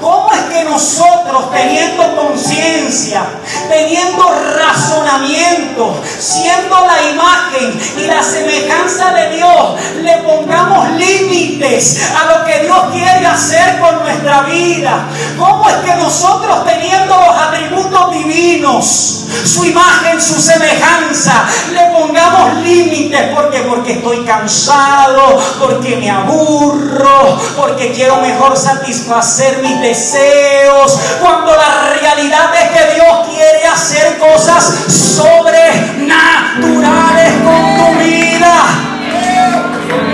¿Cómo 0.00 0.32
es 0.32 0.40
que 0.52 0.64
nosotros, 0.64 1.15
teniendo 1.52 2.16
conciencia, 2.16 3.24
teniendo 3.68 4.24
razonamiento, 4.56 6.00
siendo 6.18 6.86
la 6.86 7.10
imagen 7.10 7.80
y 7.98 8.06
la 8.06 8.22
semejanza 8.22 9.12
de 9.12 9.36
Dios, 9.36 9.80
le 10.02 10.16
pongamos 10.18 10.90
límites 10.92 12.00
a 12.14 12.38
lo 12.38 12.44
que 12.44 12.60
Dios 12.60 12.78
quiere 12.92 13.26
hacer 13.26 13.78
con 13.80 14.02
nuestra 14.02 14.42
vida? 14.42 15.06
¿Cómo 15.38 15.68
es 15.68 15.76
que 15.76 15.94
nosotros, 15.96 16.64
teniendo 16.64 17.16
los 17.16 17.36
atributos 17.36 18.12
divinos, 18.12 19.26
su 19.44 19.64
imagen, 19.64 20.20
su 20.20 20.40
semejanza, 20.40 21.46
le 21.72 21.86
pongamos 21.98 22.56
límites? 22.62 23.30
porque 23.34 23.60
Porque 23.60 23.92
estoy 23.92 24.24
cansado, 24.24 25.38
porque 25.58 25.96
me 25.96 26.10
aburro, 26.10 27.38
porque 27.56 27.92
quiero 27.92 28.16
mejor 28.16 28.56
satisfacer 28.56 29.58
mis 29.62 29.80
deseos, 29.80 30.98
cuando 31.20 31.54
la 31.54 31.90
realidad 32.00 32.50
es 32.54 32.70
que 32.70 32.94
Dios 32.94 33.26
quiere 33.28 33.66
hacer 33.66 34.16
cosas 34.18 34.64
sobrenaturales 34.88 37.34
con 37.42 37.76
tu 37.76 37.98
vida. 37.98 38.54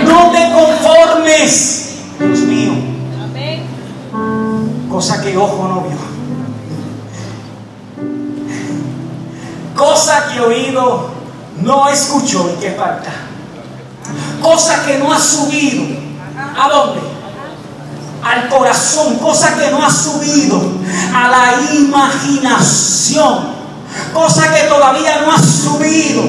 No 0.05 0.31
te 0.31 0.51
conformes, 0.51 1.99
Dios 2.19 2.39
mío. 2.39 2.73
Cosa 4.89 5.21
que 5.21 5.37
ojo 5.37 5.67
no 5.67 5.81
vio. 5.81 5.97
Cosa 9.75 10.27
que 10.31 10.39
oído 10.39 11.11
no 11.61 11.89
escuchó 11.89 12.49
y 12.55 12.59
que 12.59 12.71
falta. 12.71 13.11
Cosa 14.41 14.83
que 14.85 14.97
no 14.99 15.11
ha 15.11 15.19
subido. 15.19 15.83
¿A 16.59 16.69
dónde? 16.69 17.12
Al 18.23 18.47
corazón, 18.49 19.17
cosa 19.19 19.55
que 19.55 19.71
no 19.71 19.83
ha 19.83 19.91
subido 19.91 20.61
a 21.15 21.27
la 21.27 21.73
imaginación, 21.73 23.53
cosa 24.13 24.53
que 24.53 24.61
todavía 24.63 25.21
no 25.25 25.31
ha 25.33 25.39
subido 25.39 26.23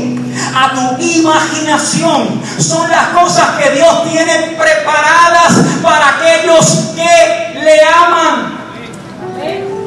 a 0.54 0.72
tu 0.74 1.02
imaginación. 1.02 2.40
Son 2.58 2.90
las 2.90 3.08
cosas 3.08 3.50
que 3.58 3.70
Dios 3.70 4.10
tiene 4.10 4.56
preparadas 4.58 5.52
para 5.82 6.16
aquellos 6.16 6.66
que 6.96 7.60
le 7.60 7.80
aman. 7.84 8.54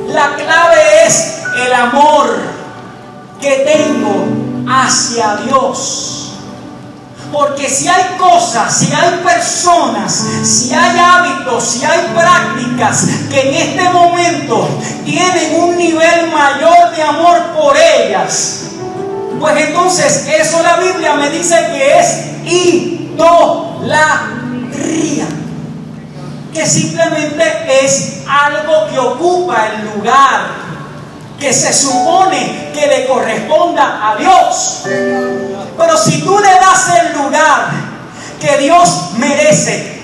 La 0.07 0.35
clave 0.35 1.05
es 1.05 1.39
el 1.65 1.73
amor 1.73 2.37
que 3.41 3.51
tengo 3.65 4.27
hacia 4.69 5.35
Dios. 5.37 6.26
Porque 7.31 7.69
si 7.69 7.87
hay 7.87 8.15
cosas, 8.17 8.77
si 8.77 8.93
hay 8.93 9.19
personas, 9.23 10.25
si 10.43 10.73
hay 10.73 10.97
hábitos, 10.97 11.63
si 11.63 11.85
hay 11.85 11.99
prácticas 12.15 13.05
que 13.29 13.49
en 13.49 13.53
este 13.53 13.89
momento 13.89 14.67
tienen 15.03 15.61
un 15.61 15.77
nivel 15.77 16.31
mayor 16.31 16.95
de 16.95 17.03
amor 17.03 17.37
por 17.57 17.75
ellas, 17.75 18.61
pues 19.39 19.57
entonces 19.67 20.25
eso 20.39 20.63
la 20.63 20.77
Biblia 20.77 21.15
me 21.15 21.29
dice 21.29 21.55
que 21.71 21.99
es 21.99 22.07
idolatría. 22.45 24.07
Que 26.53 26.65
simplemente 26.65 27.85
es 27.85 28.21
algo 28.27 28.87
que 28.89 28.97
ocupa 28.97 29.67
el 29.67 29.85
lugar 29.85 30.66
que 31.39 31.53
se 31.53 31.73
supone 31.73 32.71
que 32.73 32.87
le 32.87 33.07
corresponda 33.07 34.11
a 34.11 34.15
Dios. 34.15 34.81
Pero 35.77 35.97
si 35.97 36.21
tú 36.21 36.39
le 36.39 36.51
das 36.51 36.89
el 37.01 37.17
lugar 37.17 37.69
que 38.39 38.57
Dios 38.57 39.11
merece, 39.17 39.97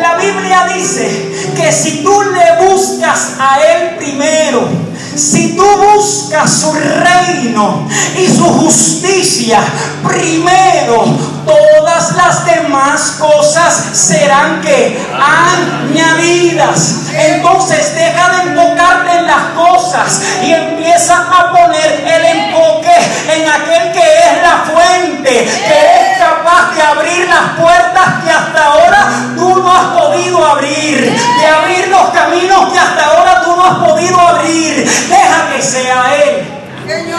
la 0.00 0.14
Biblia 0.16 0.68
dice 0.74 1.52
que 1.56 1.72
si 1.72 2.02
tú 2.02 2.22
le 2.22 2.66
buscas 2.68 3.32
a 3.38 3.60
Él 3.60 3.96
primero, 3.96 4.68
si 5.14 5.56
tú 5.56 5.64
buscas 5.94 6.50
su 6.50 6.72
reino 6.72 7.86
y 8.16 8.26
su 8.26 8.44
justicia 8.44 9.60
primero, 10.06 11.04
todas 11.44 12.12
las 12.16 12.44
demás 12.44 13.16
cosas 13.18 13.74
serán 13.92 14.60
que 14.60 14.98
añadidas. 15.12 17.08
Entonces 17.14 17.94
deja 17.94 18.30
de 18.30 18.50
enfocarte 18.50 19.16
en 19.18 19.26
las 19.26 19.44
cosas 19.56 20.22
y 20.42 20.52
empieza 20.52 21.16
a 21.16 21.50
poner 21.52 22.04
el 22.06 22.24
enfoque 22.24 22.94
en 23.34 23.48
aquel 23.48 23.92
que 23.92 24.00
es 24.00 24.42
la 24.42 24.64
fuente, 24.70 25.30
que 25.30 26.02
es 26.02 26.18
capaz 26.18 26.74
de 26.74 26.82
abrir 26.82 27.28
las 27.28 27.58
puertas 27.58 28.24
que 28.24 28.30
hasta 28.30 28.64
ahora 28.64 29.08
tú 29.36 29.62
no 29.62 29.72
has 29.72 29.86
podido 30.00 30.44
abrir, 30.44 31.00
de 31.00 31.46
abrir 31.46 31.88
los 31.88 32.10
caminos 32.10 32.72
que 32.72 32.78
hasta 32.78 33.04
ahora 33.06 33.42
tú 33.42 33.56
no 33.56 33.64
has 33.64 33.78
podido 33.78 34.20
abrir. 34.20 34.88
Deja 35.08 35.50
que 35.54 35.62
sea 35.62 36.14
Él. 36.14 36.46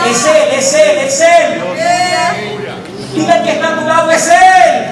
Es 0.09 0.25
Él, 0.25 0.59
es 0.59 0.73
Él, 0.73 0.97
es 0.99 1.21
Él. 1.21 1.61
Dile 3.13 3.41
que 3.43 3.51
está 3.51 3.67
a 3.69 3.75
tu 3.79 3.85
lado, 3.85 4.11
es 4.11 4.27
Él. 4.27 4.89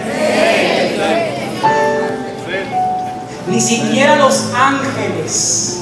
Ni 3.47 3.61
siquiera 3.61 4.15
los 4.17 4.53
ángeles 4.53 5.79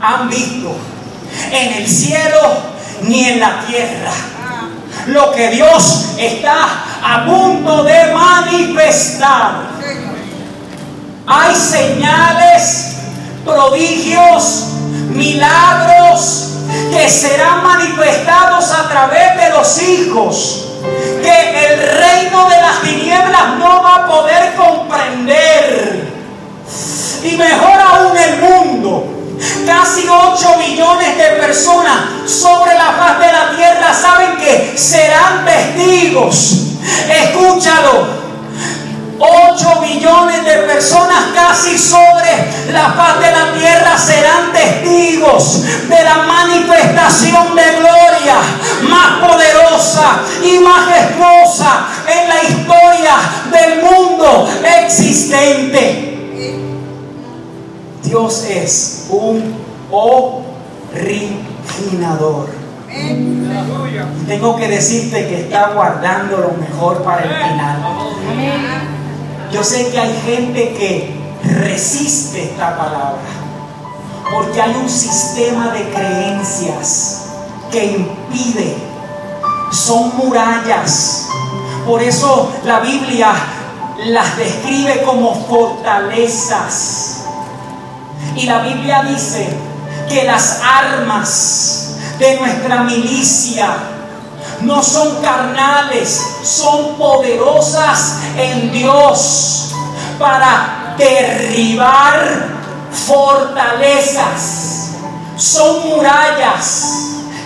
han 0.00 0.28
visto 0.28 0.76
en 1.50 1.72
el 1.78 1.88
cielo 1.88 2.58
ni 3.02 3.24
en 3.24 3.40
la 3.40 3.64
tierra 3.66 4.12
lo 5.08 5.32
que 5.32 5.48
Dios 5.50 6.14
está 6.18 6.66
a 7.02 7.24
punto 7.24 7.82
de 7.84 8.12
manifestar. 8.12 9.68
Hay 11.26 11.54
señales, 11.54 12.96
prodigios, 13.44 14.66
milagros 15.18 16.50
que 16.90 17.08
serán 17.08 17.62
manifestados 17.62 18.70
a 18.70 18.88
través 18.88 19.36
de 19.36 19.50
los 19.50 19.82
hijos 19.82 20.64
que 21.22 21.66
el 21.66 21.80
reino 21.80 22.48
de 22.48 22.60
las 22.60 22.80
tinieblas 22.82 23.58
no 23.58 23.82
va 23.82 23.96
a 23.96 24.06
poder 24.06 24.54
comprender. 24.54 26.08
Y 27.24 27.36
mejor 27.36 27.80
aún 27.80 28.16
el 28.16 28.40
mundo. 28.40 29.14
Casi 29.66 30.06
8 30.08 30.56
millones 30.58 31.16
de 31.16 31.24
personas 31.40 31.96
sobre 32.26 32.74
la 32.74 32.92
faz 32.92 33.18
de 33.20 33.32
la 33.32 33.56
tierra 33.56 33.94
saben 33.94 34.36
que 34.36 34.74
serán 34.76 35.44
testigos. 35.44 36.64
Escúchalo. 37.08 38.27
8 39.18 39.80
billones 39.80 40.44
de 40.44 40.54
personas 40.58 41.32
casi 41.34 41.76
sobre 41.76 42.52
la 42.72 42.92
faz 42.92 43.18
de 43.20 43.30
la 43.32 43.52
tierra 43.52 43.98
serán 43.98 44.52
testigos 44.52 45.64
de 45.88 46.04
la 46.04 46.18
manifestación 46.18 47.56
de 47.56 47.62
gloria 47.78 48.36
más 48.88 49.18
poderosa 49.20 50.20
y 50.42 50.60
majestuosa 50.60 51.86
en 52.06 52.28
la 52.28 52.42
historia 52.44 53.16
del 53.50 53.82
mundo 53.82 54.48
existente. 54.62 56.14
Dios 58.04 58.44
es 58.48 59.06
un 59.10 59.56
originador. 60.94 61.18
Tengo 64.26 64.56
que 64.56 64.68
decirte 64.68 65.28
que 65.28 65.40
está 65.42 65.70
guardando 65.70 66.38
lo 66.38 66.52
mejor 66.52 67.02
para 67.02 67.24
el 67.24 67.30
final. 67.30 67.82
Yo 69.52 69.64
sé 69.64 69.90
que 69.90 69.98
hay 69.98 70.14
gente 70.26 70.74
que 70.74 71.14
resiste 71.42 72.50
esta 72.50 72.76
palabra, 72.76 73.18
porque 74.30 74.60
hay 74.60 74.74
un 74.74 74.88
sistema 74.88 75.68
de 75.68 75.88
creencias 75.88 77.24
que 77.70 77.84
impide, 77.86 78.76
son 79.70 80.14
murallas. 80.16 81.26
Por 81.86 82.02
eso 82.02 82.52
la 82.64 82.80
Biblia 82.80 83.32
las 84.04 84.36
describe 84.36 85.02
como 85.02 85.34
fortalezas. 85.46 87.24
Y 88.36 88.44
la 88.44 88.60
Biblia 88.60 89.02
dice 89.04 89.48
que 90.10 90.24
las 90.24 90.60
armas 90.62 91.96
de 92.18 92.38
nuestra 92.38 92.82
milicia 92.82 93.97
no 94.62 94.82
son 94.82 95.22
carnales, 95.22 96.20
son 96.42 96.96
poderosas 96.96 98.18
en 98.36 98.72
Dios 98.72 99.74
para 100.18 100.94
derribar 100.98 102.48
fortalezas. 102.90 104.90
Son 105.36 105.88
murallas 105.88 106.94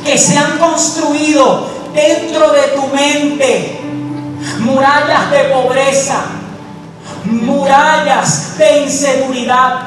que 0.04 0.16
se 0.16 0.38
han 0.38 0.58
construido 0.58 1.66
dentro 1.92 2.50
de 2.50 2.62
tu 2.68 2.86
mente. 2.88 3.78
Murallas 4.58 5.30
de 5.30 5.44
pobreza, 5.44 6.22
murallas 7.24 8.58
de 8.58 8.84
inseguridad, 8.84 9.80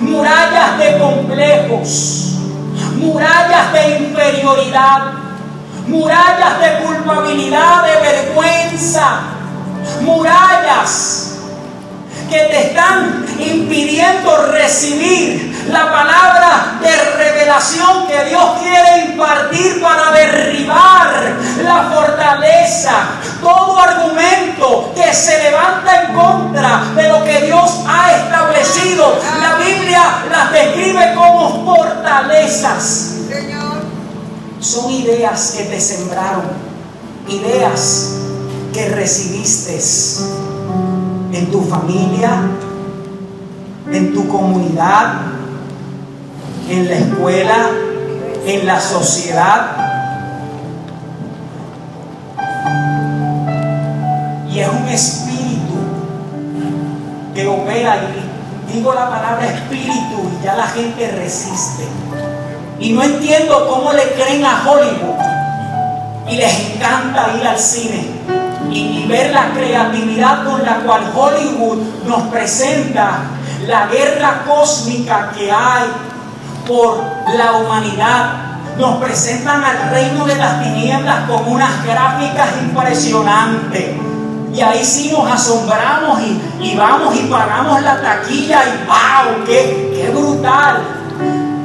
murallas 0.00 0.78
de 0.78 0.98
complejos, 0.98 2.34
murallas 2.96 3.72
de 3.72 3.98
inferioridad 3.98 5.27
murallas 5.88 6.60
de 6.60 6.84
culpabilidad, 6.84 7.82
de 7.84 8.00
vergüenza, 8.00 9.20
murallas 10.02 11.24
que 12.28 12.36
te 12.36 12.68
están 12.68 13.24
impidiendo 13.38 14.48
recibir 14.52 15.66
la 15.70 15.90
palabra 15.90 16.78
de 16.80 16.94
revelación 17.16 18.06
que 18.06 18.24
Dios 18.26 18.58
quiere 18.60 19.06
impartir 19.06 19.80
para 19.80 20.10
derribar 20.12 21.36
la 21.62 21.90
fortaleza, 21.94 22.92
todo 23.40 23.78
argumento 23.78 24.92
que 24.94 25.12
se 25.14 25.42
levanta 25.44 26.02
en 26.02 26.14
contra 26.14 26.82
de 26.94 27.08
lo 27.08 27.24
que 27.24 27.40
Dios 27.42 27.80
ha 27.88 28.12
establecido. 28.12 29.18
La 29.40 29.54
Biblia 29.64 30.02
las 30.30 30.52
describe 30.52 31.14
como 31.14 31.64
fortalezas 31.64 33.14
son 34.60 34.90
ideas 34.90 35.54
que 35.56 35.64
te 35.64 35.80
sembraron, 35.80 36.44
ideas 37.28 38.14
que 38.72 38.88
recibiste 38.88 39.78
en 41.32 41.50
tu 41.50 41.62
familia, 41.62 42.42
en 43.90 44.14
tu 44.14 44.28
comunidad, 44.28 45.20
en 46.68 46.88
la 46.88 46.94
escuela, 46.94 47.70
en 48.46 48.66
la 48.66 48.80
sociedad. 48.80 49.76
Y 54.50 54.60
es 54.60 54.68
un 54.68 54.88
espíritu 54.88 55.74
que 57.34 57.46
opera 57.46 57.96
y 57.96 58.72
digo 58.72 58.92
la 58.92 59.08
palabra 59.08 59.46
espíritu 59.46 60.30
y 60.40 60.44
ya 60.44 60.56
la 60.56 60.66
gente 60.66 61.10
resiste. 61.12 61.84
Y 62.80 62.92
no 62.92 63.02
entiendo 63.02 63.68
cómo 63.68 63.92
le 63.92 64.12
creen 64.12 64.44
a 64.44 64.62
Hollywood 64.66 65.18
y 66.28 66.36
les 66.36 66.74
encanta 66.74 67.34
ir 67.40 67.46
al 67.46 67.58
cine 67.58 68.06
y, 68.70 69.06
ver 69.08 69.32
la 69.32 69.50
creatividad 69.50 70.44
con 70.44 70.62
la 70.62 70.80
cual 70.80 71.10
Hollywood 71.14 71.78
nos 72.06 72.22
presenta 72.24 73.20
la 73.66 73.86
guerra 73.86 74.42
cósmica 74.46 75.32
que 75.34 75.50
hay 75.50 75.86
por 76.66 77.02
la 77.34 77.52
humanidad. 77.52 78.32
Nos 78.76 78.98
presentan 78.98 79.64
al 79.64 79.90
reino 79.90 80.26
de 80.26 80.36
las 80.36 80.62
tinieblas 80.62 81.28
con 81.28 81.48
unas 81.48 81.84
gráficas 81.84 82.48
impresionantes. 82.62 83.96
Y 84.54 84.60
ahí 84.60 84.84
sí 84.84 85.10
nos 85.10 85.30
asombramos 85.30 86.20
y, 86.60 86.76
vamos 86.76 87.14
y 87.16 87.20
pagamos 87.26 87.80
la 87.82 88.00
taquilla 88.00 88.62
y 88.64 88.86
¡wow! 88.86 89.44
¡Qué, 89.46 89.94
qué 89.94 90.10
brutal! 90.10 90.97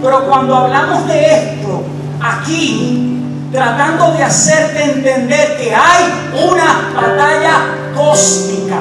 Pero 0.03 0.25
cuando 0.27 0.53
hablamos 0.53 1.07
de 1.07 1.33
esto, 1.33 1.81
aquí, 2.21 3.21
tratando 3.53 4.11
de 4.11 4.23
hacerte 4.23 4.83
entender 4.83 5.55
que 5.57 5.73
hay 5.73 6.03
una 6.45 6.91
batalla 6.93 7.59
cósmica. 7.95 8.79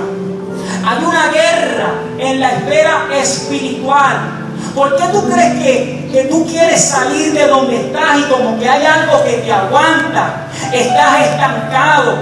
Hay 0.85 1.05
una 1.05 1.29
guerra 1.29 1.93
en 2.19 2.41
la 2.41 2.55
esfera 2.55 3.07
espiritual. 3.15 4.17
¿Por 4.75 4.97
qué 4.97 5.05
tú 5.13 5.31
crees 5.31 5.63
que, 5.63 6.09
que, 6.11 6.25
tú 6.25 6.45
quieres 6.45 6.81
salir 6.81 7.33
de 7.33 7.47
donde 7.47 7.77
estás 7.77 8.19
y 8.19 8.23
como 8.23 8.59
que 8.59 8.69
hay 8.69 8.85
algo 8.85 9.23
que 9.23 9.35
te 9.35 9.53
aguanta? 9.53 10.49
Estás 10.73 11.21
estancado 11.21 12.17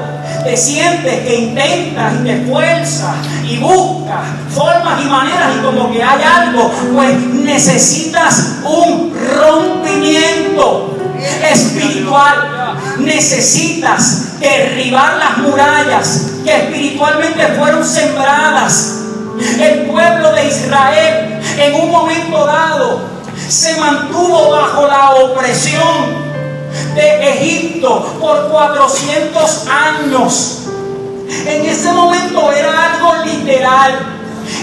te 0.44 0.56
sientes 0.56 1.20
que 1.20 1.36
intentas 1.36 2.14
y 2.20 2.24
te 2.24 2.42
esfuerzas 2.42 3.16
y 3.48 3.56
buscas 3.58 4.24
formas 4.50 5.02
y 5.02 5.08
maneras 5.08 5.50
y 5.58 5.64
como 5.64 5.92
que 5.92 6.02
hay 6.02 6.22
algo, 6.22 6.70
pues 6.94 7.18
necesitas 7.18 8.56
un 8.64 9.14
rompimiento 9.38 10.96
espiritual. 11.50 12.76
Necesitas 12.98 14.38
derribar 14.40 15.16
las 15.16 15.38
murallas 15.38 16.26
que 16.44 16.54
espiritualmente 16.54 17.46
fueron 17.58 17.84
sembradas. 17.84 18.96
El 19.58 19.86
pueblo 19.86 20.32
de 20.32 20.48
Israel 20.48 21.40
en 21.58 21.74
un 21.74 21.90
momento 21.90 22.46
dado 22.46 23.00
se 23.48 23.76
mantuvo 23.78 24.50
bajo 24.50 24.86
la 24.86 25.10
opresión 25.10 26.29
de 26.94 27.30
Egipto 27.30 28.16
por 28.20 28.48
400 28.50 29.66
años. 29.68 30.56
En 31.46 31.64
ese 31.64 31.92
momento 31.92 32.52
era 32.52 32.92
algo 32.92 33.24
literal. 33.24 34.16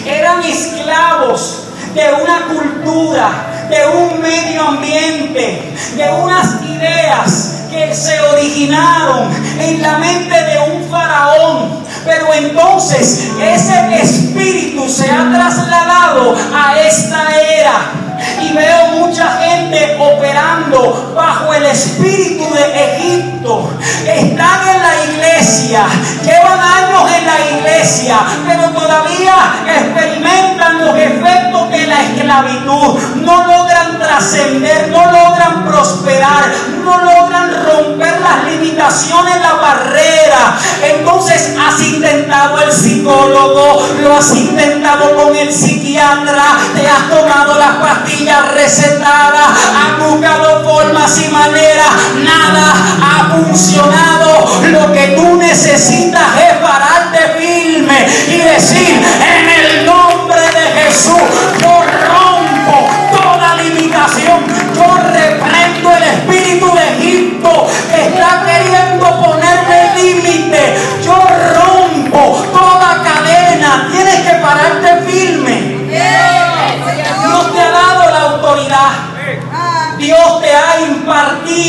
Eran 0.05 0.43
esclavos 0.43 1.63
de 1.93 2.03
una 2.21 2.45
cultura, 2.47 3.67
de 3.69 3.87
un 3.97 4.21
medio 4.21 4.61
ambiente, 4.63 5.73
de 5.95 6.11
unas 6.21 6.61
ideas 6.63 7.53
que 7.71 7.93
se 7.93 8.19
originaron 8.19 9.29
en 9.59 9.81
la 9.81 9.97
mente 9.97 10.35
de 10.35 10.59
un 10.71 10.89
faraón. 10.89 11.83
Pero 12.05 12.33
entonces 12.33 13.29
ese 13.41 13.95
espíritu 14.01 14.87
se 14.87 15.09
ha 15.09 15.29
trasladado 15.31 16.35
a 16.53 16.79
esta 16.79 17.27
era 17.41 18.06
y 18.41 18.53
veo 18.53 18.87
mucha 18.99 19.37
gente 19.37 19.97
operando 19.99 21.13
bajo 21.15 21.53
el 21.53 21.65
espíritu 21.65 22.45
de 22.53 22.85
Egipto. 22.85 23.69
Están 24.05 24.67
en 24.67 24.81
la 24.81 25.05
iglesia, 25.05 25.85
llevan 26.23 26.59
años 26.59 27.11
en 27.17 27.25
la 27.25 27.57
iglesia, 27.57 28.17
pero 28.47 28.69
todavía 28.69 29.35
experimentan 29.67 30.85
los 30.85 30.95
efectos 30.97 31.71
de 31.71 31.87
la 31.87 32.03
esclavitud. 32.03 32.99
No 33.23 33.45
logran 33.45 33.99
trascender, 33.99 34.89
no 34.89 35.05
logran 35.05 35.65
prosperar, 35.65 36.51
no 36.83 36.97
logran 36.99 37.65
romper 37.65 38.19
las 38.21 38.51
limitaciones, 38.51 39.41
la 39.41 39.53
barrera. 39.53 40.57
Entonces 40.83 41.55
has 41.59 41.81
intentado 41.81 42.61
el 42.61 42.71
psicólogo, 42.71 43.87
lo 44.01 44.15
has 44.15 44.33
intentado 44.35 45.15
con 45.15 45.35
el 45.35 45.51
psiquiatra, 45.51 46.57
te 46.75 46.87
has 46.87 47.09
tomado 47.09 47.57
las 47.57 47.75
pastillas 47.75 48.06
recetadas, 48.53 49.49
has 49.75 50.05
buscado 50.05 50.63
formas 50.63 51.21
y 51.21 51.31
maneras, 51.31 51.87
nada 52.23 52.73
ha 53.01 53.35
funcionado. 53.35 54.47
Lo 54.67 54.93
que 54.93 55.07
tú 55.15 55.35
necesitas 55.35 56.23
es 56.37 56.57
pararte 56.57 57.37
firme 57.37 58.07
y 58.27 58.37
decir, 58.37 59.01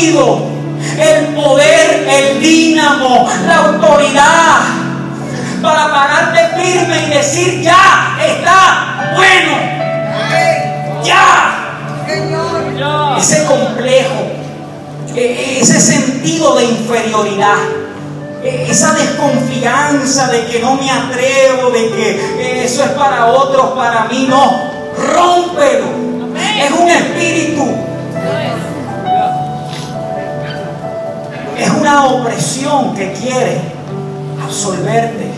el 0.07 1.35
poder, 1.35 2.07
el 2.09 2.39
dínamo, 2.41 3.29
la 3.45 3.55
autoridad 3.57 4.59
para 5.61 5.91
pararte 5.91 6.39
firme 6.55 7.05
y 7.05 7.09
decir 7.09 7.61
ya 7.61 8.17
está 8.25 9.13
bueno. 9.15 9.57
Ya. 11.03 11.55
Ese 13.17 13.45
complejo, 13.45 14.31
e, 15.13 15.59
ese 15.61 15.79
sentido 15.81 16.55
de 16.55 16.63
inferioridad, 16.63 17.57
e, 18.41 18.67
esa 18.69 18.93
desconfianza 18.93 20.27
de 20.27 20.45
que 20.45 20.59
no 20.59 20.75
me 20.75 20.89
atrevo, 20.89 21.71
de 21.71 21.89
que 21.89 22.63
eso 22.63 22.83
es 22.85 22.91
para 22.91 23.25
otros, 23.25 23.71
para 23.71 24.05
mí 24.05 24.27
no, 24.29 24.71
rómpelo. 24.95 25.99
Es 26.63 26.71
un 26.71 26.89
espíritu. 26.89 27.88
Es 31.59 31.69
una 31.71 32.05
opresión 32.05 32.95
que 32.95 33.11
quiere 33.13 33.61
absorberte. 34.41 35.29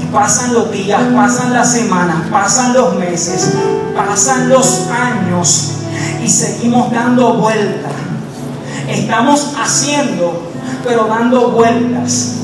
Y 0.00 0.04
pasan 0.12 0.54
los 0.54 0.70
días, 0.70 1.00
pasan 1.14 1.52
las 1.52 1.72
semanas, 1.72 2.16
pasan 2.30 2.72
los 2.72 2.94
meses, 2.94 3.52
pasan 3.96 4.48
los 4.48 4.86
años 4.88 5.72
y 6.22 6.28
seguimos 6.28 6.92
dando 6.92 7.34
vueltas. 7.34 7.92
Estamos 8.88 9.52
haciendo, 9.60 10.52
pero 10.84 11.06
dando 11.06 11.50
vueltas. 11.50 12.34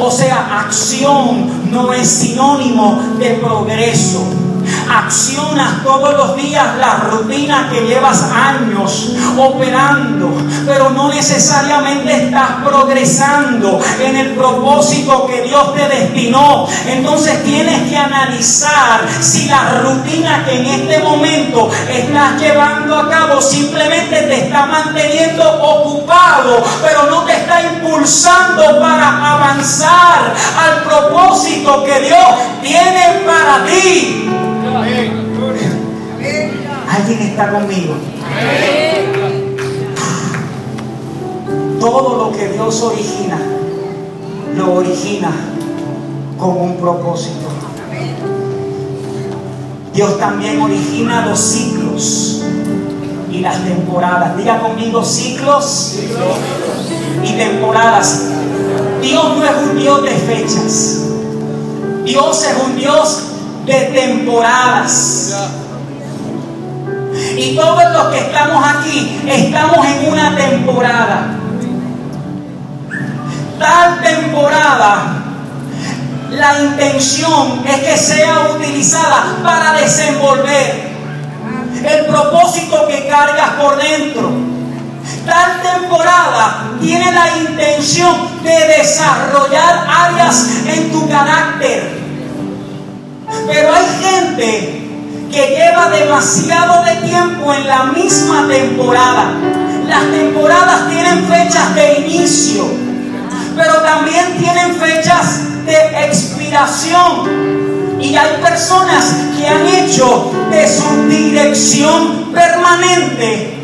O 0.00 0.10
sea, 0.10 0.62
acción 0.62 1.70
no 1.70 1.92
es 1.92 2.08
sinónimo 2.08 3.00
de 3.20 3.34
progreso. 3.34 4.24
Accionas 4.92 5.82
todos 5.82 6.12
los 6.14 6.36
días 6.36 6.76
la 6.78 6.96
rutina 6.96 7.70
que 7.70 7.80
llevas 7.80 8.24
años 8.30 9.14
operando, 9.38 10.30
pero 10.66 10.90
no 10.90 11.08
necesariamente 11.08 12.26
estás 12.26 12.62
progresando 12.62 13.80
en 14.00 14.16
el 14.16 14.34
propósito 14.34 15.26
que 15.26 15.42
Dios 15.42 15.74
te 15.74 15.88
destinó. 15.88 16.66
Entonces 16.86 17.42
tienes 17.42 17.88
que 17.88 17.96
analizar 17.96 19.00
si 19.18 19.48
la 19.48 19.80
rutina 19.82 20.44
que 20.44 20.60
en 20.60 20.66
este 20.66 20.98
momento 20.98 21.70
estás 21.88 22.38
llevando 22.38 22.98
a 22.98 23.08
cabo 23.08 23.40
simplemente 23.40 24.22
te 24.22 24.44
está 24.44 24.66
manteniendo 24.66 25.42
ocupado, 25.62 26.62
pero 26.82 27.10
no 27.10 27.24
te 27.24 27.32
está 27.32 27.62
impulsando 27.62 28.78
para 28.78 29.32
avanzar 29.32 30.34
al 30.58 30.82
propósito 30.82 31.82
que 31.84 31.98
Dios 32.00 32.28
tiene 32.62 33.22
para 33.24 33.64
ti. 33.64 34.51
¿Alguien 36.88 37.22
está 37.22 37.50
conmigo? 37.50 37.94
Todo 41.80 42.24
lo 42.26 42.36
que 42.36 42.48
Dios 42.48 42.82
origina, 42.82 43.38
lo 44.56 44.74
origina 44.74 45.30
con 46.38 46.56
un 46.58 46.76
propósito. 46.76 47.48
Dios 49.94 50.18
también 50.18 50.60
origina 50.60 51.26
los 51.26 51.38
ciclos 51.38 52.42
y 53.30 53.40
las 53.40 53.64
temporadas. 53.64 54.36
Diga 54.36 54.60
conmigo 54.60 55.02
ciclos 55.04 55.98
y 57.24 57.32
temporadas. 57.32 58.24
Dios 59.00 59.36
no 59.36 59.44
es 59.44 59.52
un 59.70 59.78
Dios 59.78 60.02
de 60.02 60.10
fechas. 60.10 60.98
Dios 62.04 62.44
es 62.44 62.64
un 62.64 62.76
Dios 62.76 63.31
de 63.64 63.74
temporadas. 63.94 65.34
Y 67.36 67.54
todos 67.54 67.92
los 67.92 68.06
que 68.12 68.18
estamos 68.18 68.64
aquí 68.66 69.22
estamos 69.26 69.86
en 69.86 70.12
una 70.12 70.36
temporada. 70.36 71.26
Tal 73.58 74.00
temporada, 74.02 75.22
la 76.30 76.58
intención 76.60 77.62
es 77.66 77.78
que 77.80 77.96
sea 77.96 78.48
utilizada 78.56 79.36
para 79.44 79.72
desenvolver 79.72 80.92
el 81.84 82.06
propósito 82.06 82.86
que 82.88 83.06
cargas 83.06 83.50
por 83.50 83.76
dentro. 83.76 84.30
Tal 85.26 85.62
temporada 85.62 86.64
tiene 86.80 87.12
la 87.12 87.36
intención 87.36 88.42
de 88.42 88.78
desarrollar 88.78 89.86
áreas 89.88 90.46
demasiado 95.90 96.84
de 96.84 96.96
tiempo 97.06 97.52
en 97.54 97.66
la 97.66 97.84
misma 97.84 98.46
temporada. 98.48 99.32
Las 99.86 100.10
temporadas 100.10 100.88
tienen 100.88 101.24
fechas 101.26 101.74
de 101.74 102.00
inicio, 102.00 102.64
pero 103.56 103.74
también 103.82 104.36
tienen 104.38 104.74
fechas 104.76 105.64
de 105.66 106.06
expiración. 106.06 108.00
Y 108.00 108.16
hay 108.16 108.42
personas 108.42 109.04
que 109.36 109.46
han 109.46 109.66
hecho 109.66 110.32
de 110.50 110.68
su 110.68 111.08
dirección 111.08 112.32
permanente 112.32 113.58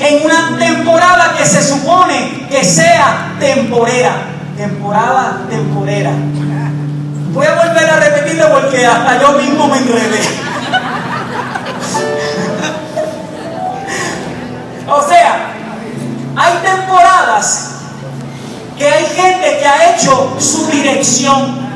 en 0.00 0.24
una 0.24 0.58
temporada 0.58 1.34
que 1.36 1.44
se 1.44 1.62
supone 1.62 2.46
que 2.50 2.64
sea 2.64 3.34
temporera. 3.38 4.16
temporada 4.56 5.42
temporera. 5.50 6.10
Voy 7.32 7.46
a 7.46 7.54
volver 7.54 7.90
a 7.90 7.96
repetirlo 8.00 8.50
porque 8.50 8.86
hasta 8.86 9.20
yo 9.20 9.32
mismo 9.32 9.68
me 9.68 9.76
enredé. 9.76 10.45
O 14.88 15.02
sea, 15.08 15.52
hay 16.36 16.52
temporadas 16.62 17.72
que 18.78 18.86
hay 18.86 19.06
gente 19.06 19.58
que 19.58 19.66
ha 19.66 19.94
hecho 19.94 20.36
su 20.38 20.66
dirección. 20.66 21.66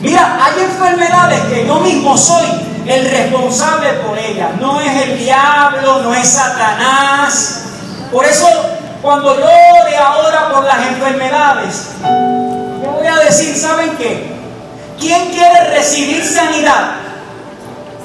Mira, 0.00 0.38
hay 0.42 0.62
enfermedades 0.62 1.40
que 1.42 1.66
yo 1.66 1.80
mismo 1.80 2.16
soy 2.16 2.44
el 2.86 3.10
responsable 3.10 3.92
por 4.06 4.18
ellas. 4.18 4.50
No 4.60 4.80
es 4.80 5.08
el 5.08 5.18
diablo, 5.18 6.02
no 6.02 6.14
es 6.14 6.28
Satanás. 6.28 7.64
Por 8.10 8.24
eso, 8.24 8.46
cuando 9.00 9.38
yo 9.38 9.46
ore 9.46 9.96
ahora 9.96 10.48
por 10.52 10.64
las 10.64 10.86
enfermedades, 10.86 11.88
yo 12.02 12.90
voy 12.90 13.06
a 13.06 13.16
decir, 13.16 13.56
¿saben 13.56 13.96
qué? 13.96 14.32
¿Quién 14.98 15.30
quiere 15.30 15.70
recibir 15.74 16.24
sanidad? 16.24 16.92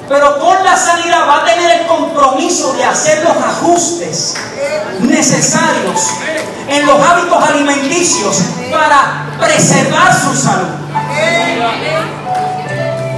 Pero 0.08 0.38
con 0.38 0.64
la 0.64 0.76
sanidad 0.76 1.28
va 1.28 1.42
a 1.42 1.44
tener 1.44 1.80
el 1.80 1.86
compromiso 1.86 2.72
de 2.72 2.84
hacer 2.84 3.22
los 3.24 3.36
ajustes 3.36 4.34
necesarios 5.00 6.10
en 6.66 6.86
los 6.86 7.00
hábitos 7.00 7.42
alimenticios 7.42 8.38
para 8.70 9.26
preservar 9.38 10.14
su 10.18 10.34
salud. 10.34 10.68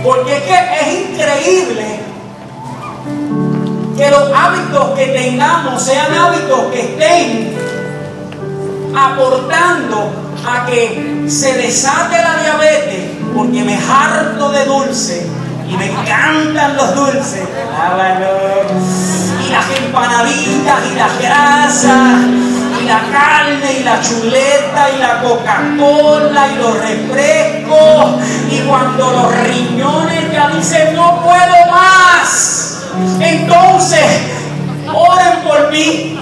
Porque 0.02 0.36
es 0.36 0.42
que 0.42 0.54
es 0.80 1.10
increíble 1.10 2.00
que 3.96 4.10
los 4.10 4.32
hábitos 4.34 4.90
que 4.98 5.06
tengamos 5.06 5.82
sean 5.82 6.12
hábitos 6.12 6.72
que 6.72 6.80
estén 6.80 7.56
aportando 8.96 10.10
a 10.44 10.66
que 10.66 11.26
se 11.28 11.52
desate 11.56 12.16
la 12.16 12.42
diabetes, 12.42 13.10
porque 13.36 13.62
me 13.62 13.76
harto 13.76 14.50
de 14.50 14.64
dulce 14.64 15.39
y 15.70 15.76
me 15.76 15.86
encantan 15.86 16.76
los 16.76 16.94
dulces. 16.94 17.48
Y 19.46 19.52
las 19.52 19.70
empanaditas 19.78 20.78
y 20.90 20.94
las 20.96 21.18
grasas 21.20 22.18
y 22.80 22.84
la 22.86 23.00
carne 23.12 23.78
y 23.80 23.84
la 23.84 24.00
chuleta 24.00 24.90
y 24.94 24.98
la 24.98 25.20
Coca-Cola 25.22 26.48
y 26.48 26.56
los 26.56 26.78
refrescos. 26.78 28.22
Y 28.50 28.60
cuando 28.60 29.12
los 29.12 29.34
riñones 29.44 30.32
ya 30.32 30.48
dicen 30.48 30.96
no 30.96 31.22
puedo 31.22 31.72
más, 31.72 32.82
entonces 33.20 34.04
oren 34.92 35.42
por 35.46 35.70
mí 35.70 36.18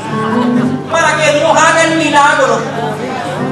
para 0.91 1.17
que 1.17 1.39
Dios 1.39 1.51
haga 1.51 1.85
el 1.85 1.99
milagro. 1.99 2.61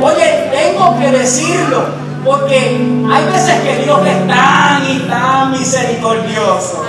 Oye, 0.03 0.51
tengo 0.53 0.99
que 0.99 1.11
decirlo. 1.11 2.06
Porque 2.27 2.59
hay 2.59 3.25
veces 3.33 3.61
que 3.61 3.85
Dios 3.85 4.01
es 4.05 4.27
tan 4.27 4.85
y 4.85 4.99
tan 5.09 5.53
misericordioso 5.53 6.85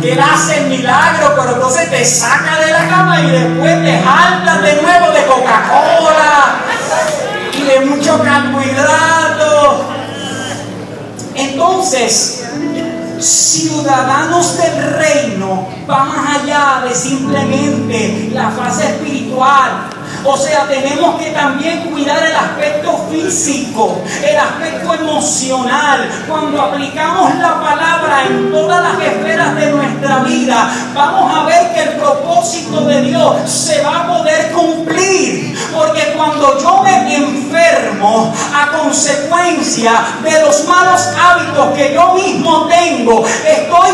que 0.00 0.12
Él 0.12 0.20
hace 0.20 0.60
el 0.60 0.66
milagro, 0.68 1.32
pero 1.36 1.54
entonces 1.54 1.90
te 1.90 2.04
saca 2.04 2.60
de 2.64 2.70
la 2.70 2.88
cama 2.88 3.20
y 3.22 3.30
después 3.32 3.84
te 3.84 4.00
jalta 4.02 4.58
de 4.58 4.82
nuevo 4.82 5.10
de 5.12 5.26
Coca-Cola 5.26 6.60
y 7.58 7.62
de 7.62 7.80
mucho 7.86 8.22
carbohidrato. 8.22 9.84
Entonces, 11.34 12.44
ciudadanos 13.18 14.58
del 14.58 14.94
reino 14.94 15.68
va 15.90 16.04
más 16.04 16.40
allá 16.40 16.82
de 16.86 16.94
simplemente 16.94 18.30
la 18.32 18.50
fase 18.50 18.86
espiritual 18.86 19.95
o 20.24 20.36
sea, 20.36 20.66
tenemos 20.66 21.20
que 21.20 21.30
también 21.30 21.90
cuidar 21.90 22.22
el 22.22 22.34
aspecto 22.34 23.06
físico, 23.10 24.00
el 24.24 24.36
aspecto 24.36 24.94
emocional. 24.94 26.08
Cuando 26.28 26.60
aplicamos 26.60 27.34
la 27.36 27.60
palabra 27.60 28.24
en 28.28 28.50
todas 28.50 28.82
las 28.82 29.06
esferas 29.06 29.54
de 29.56 29.70
nuestra 29.70 30.18
vida, 30.20 30.70
vamos 30.94 31.36
a 31.36 31.44
ver 31.44 31.72
que 31.74 31.82
el 31.82 31.90
propósito 31.96 32.80
de 32.86 33.02
Dios 33.02 33.50
se 33.50 33.82
va 33.82 34.00
a 34.00 34.06
poder 34.06 34.52
cumplir. 34.52 35.56
Porque 35.74 36.14
cuando 36.16 36.58
yo 36.60 36.82
me 36.82 37.16
enfermo 37.16 37.85
a 38.24 38.70
consecuencia 38.78 39.92
de 40.22 40.40
los 40.42 40.64
malos 40.64 41.08
hábitos 41.20 41.74
que 41.74 41.92
yo 41.94 42.14
mismo 42.14 42.66
tengo, 42.66 43.24
estoy 43.26 43.90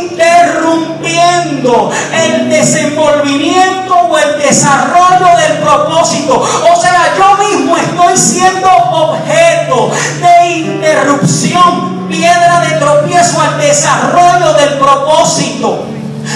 interrumpiendo 0.00 1.90
el 2.12 2.48
desenvolvimiento 2.50 3.94
o 3.94 4.18
el 4.18 4.38
desarrollo 4.38 5.36
del 5.36 5.58
propósito. 5.58 6.40
O 6.40 6.76
sea, 6.80 7.14
yo 7.16 7.36
mismo 7.44 7.76
estoy 7.76 8.16
siendo 8.16 8.68
objeto 8.70 9.90
de 10.20 10.48
interrupción, 10.50 12.06
piedra 12.08 12.60
de 12.60 12.76
tropiezo 12.78 13.40
al 13.40 13.58
desarrollo 13.58 14.54
del 14.54 14.78
propósito. 14.78 15.86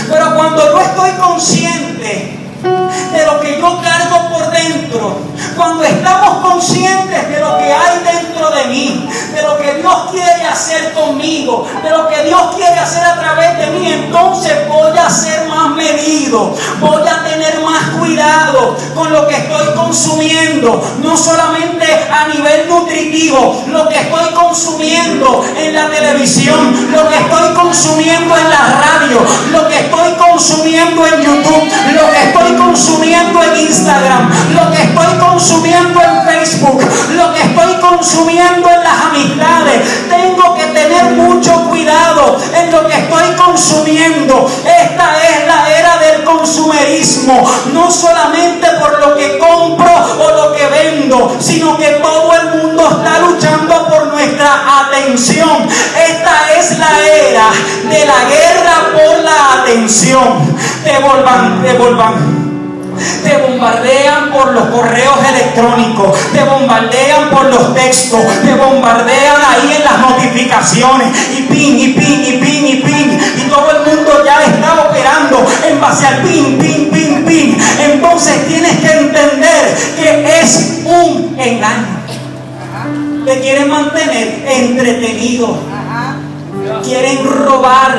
Pero 0.08 0.34
cuando 0.34 0.72
yo 0.72 0.80
estoy 0.80 1.10
consciente 1.12 2.38
de 3.12 3.26
lo 3.26 3.40
que 3.40 3.58
yo 3.58 3.80
cargo 3.82 4.28
por 4.30 4.50
dentro, 4.50 5.16
cuando 5.56 5.82
estamos 5.82 6.46
conscientes 6.46 7.28
de 7.28 7.40
lo 7.40 7.56
que 7.56 7.72
hay 7.72 7.98
dentro 8.04 8.50
de 8.50 8.64
mí, 8.66 9.08
de 9.34 9.42
lo 9.42 9.56
que 9.56 9.74
Dios 9.74 10.10
quiere 10.10 10.44
hacer 10.44 10.92
conmigo, 10.92 11.66
de 11.82 11.90
lo 11.90 12.08
que 12.08 12.24
Dios 12.24 12.54
quiere 12.54 12.78
hacer 12.78 13.04
a 13.04 13.18
través 13.18 13.58
de 13.58 13.66
mí, 13.68 13.92
entonces 13.92 14.68
voy 14.68 14.96
a 14.96 15.08
ser 15.08 15.48
más 15.48 15.70
medido, 15.70 16.54
voy 16.80 17.02
a 17.08 17.24
tener 17.24 17.60
más 17.60 17.98
cuidado 17.98 18.76
con 18.94 19.12
lo 19.12 19.26
que 19.26 19.36
estoy 19.36 19.74
consumiendo, 19.74 20.82
no 21.02 21.16
solamente 21.16 21.86
a 22.10 22.28
nivel 22.28 22.68
nutritivo, 22.68 23.64
lo 23.68 23.88
que 23.88 24.00
estoy 24.00 24.34
consumiendo 24.34 25.44
en 25.56 25.74
la 25.74 25.88
televisión, 25.88 26.90
lo 26.92 27.08
que 27.08 27.16
estoy 27.16 27.54
consumiendo 27.54 28.36
en 28.36 28.50
la 28.50 28.80
radio, 28.80 29.20
lo 29.52 29.68
que 29.68 29.78
estoy 29.80 30.12
consumiendo 30.14 31.06
en 31.06 31.22
YouTube, 31.22 31.72
lo 31.94 32.10
que 32.10 32.22
estoy 32.24 32.56
consumiendo 32.56 33.42
en 33.42 33.56
Instagram, 33.56 34.30
lo 34.54 34.70
que 34.70 34.82
estoy 34.82 35.18
consumiendo 35.18 35.45
en 35.48 36.24
Facebook, 36.24 36.80
lo 37.14 37.32
que 37.32 37.42
estoy 37.42 37.74
consumiendo 37.80 38.68
en 38.68 38.82
las 38.82 39.00
amistades. 39.10 40.08
Tengo 40.08 40.54
que 40.56 40.64
tener 40.64 41.04
mucho 41.12 41.68
cuidado 41.68 42.36
en 42.52 42.72
lo 42.72 42.86
que 42.86 42.94
estoy 42.94 43.32
consumiendo. 43.36 44.50
Esta 44.64 45.16
es 45.22 45.46
la 45.46 45.78
era 45.78 45.98
del 45.98 46.24
consumerismo, 46.24 47.48
no 47.72 47.90
solamente 47.90 48.66
por 48.80 48.98
lo 48.98 49.16
que 49.16 49.38
compro 49.38 49.92
o 50.18 50.30
lo 50.32 50.52
que 50.52 50.66
vendo, 50.66 51.36
sino 51.38 51.76
que 51.76 51.90
todo 52.02 52.32
el 52.34 52.62
mundo 52.62 52.88
está 52.90 53.20
luchando 53.20 53.88
por 53.88 54.06
nuestra 54.08 54.80
atención. 54.80 55.68
Esta 55.96 56.58
es 56.58 56.78
la 56.78 56.90
era 57.08 57.50
de 57.88 58.04
la 58.04 58.24
guerra 58.28 58.90
por 58.92 59.22
la 59.22 59.62
atención. 59.62 60.56
Devolvan, 60.84 61.62
devolvan. 61.62 62.35
Te 62.35 62.35
bombardean 63.38 64.30
por 64.32 64.52
los 64.52 64.66
correos 64.68 65.16
electrónicos, 65.28 66.18
te 66.32 66.42
bombardean 66.44 67.30
por 67.30 67.46
los 67.46 67.74
textos, 67.74 68.20
te 68.42 68.54
bombardean 68.54 69.36
ahí 69.48 69.76
en 69.76 69.84
las 69.84 69.98
notificaciones 69.98 71.08
y 71.36 71.42
ping, 71.42 71.78
y 71.78 71.88
ping, 71.94 72.24
y 72.24 72.32
ping, 72.38 72.66
y 72.66 72.76
ping. 72.76 73.18
Y 73.38 73.48
todo 73.48 73.70
el 73.70 73.96
mundo 73.96 74.24
ya 74.24 74.44
está 74.44 74.88
operando 74.88 75.46
en 75.68 75.80
base 75.80 76.06
al 76.06 76.22
ping, 76.22 76.58
ping, 76.58 76.90
ping, 76.90 77.24
ping. 77.24 77.56
Entonces 77.80 78.46
tienes 78.46 78.78
que 78.78 78.90
entender 78.90 79.76
que 79.96 80.40
es 80.40 80.82
un 80.84 81.36
engaño. 81.38 81.96
Te 83.24 83.40
quieren 83.40 83.68
mantener 83.70 84.44
entretenido. 84.46 85.58
Quieren 86.84 87.24
robar 87.24 87.96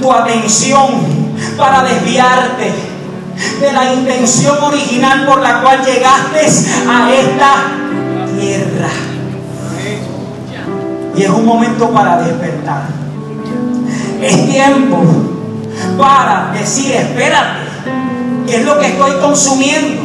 tu 0.00 0.12
atención 0.12 1.28
para 1.56 1.82
desviarte 1.82 2.97
de 3.60 3.72
la 3.72 3.92
intención 3.92 4.56
original 4.62 5.26
por 5.26 5.40
la 5.40 5.60
cual 5.62 5.84
llegaste 5.84 6.40
a 6.88 7.12
esta 7.12 7.54
tierra. 8.38 8.88
Y 11.16 11.22
es 11.22 11.30
un 11.30 11.44
momento 11.44 11.90
para 11.90 12.22
despertar. 12.22 12.82
Es 14.22 14.50
tiempo 14.50 15.02
para 15.96 16.52
decir, 16.52 16.92
espérate, 16.92 17.60
¿qué 18.46 18.56
es 18.56 18.64
lo 18.64 18.78
que 18.78 18.86
estoy 18.86 19.12
consumiendo? 19.20 20.02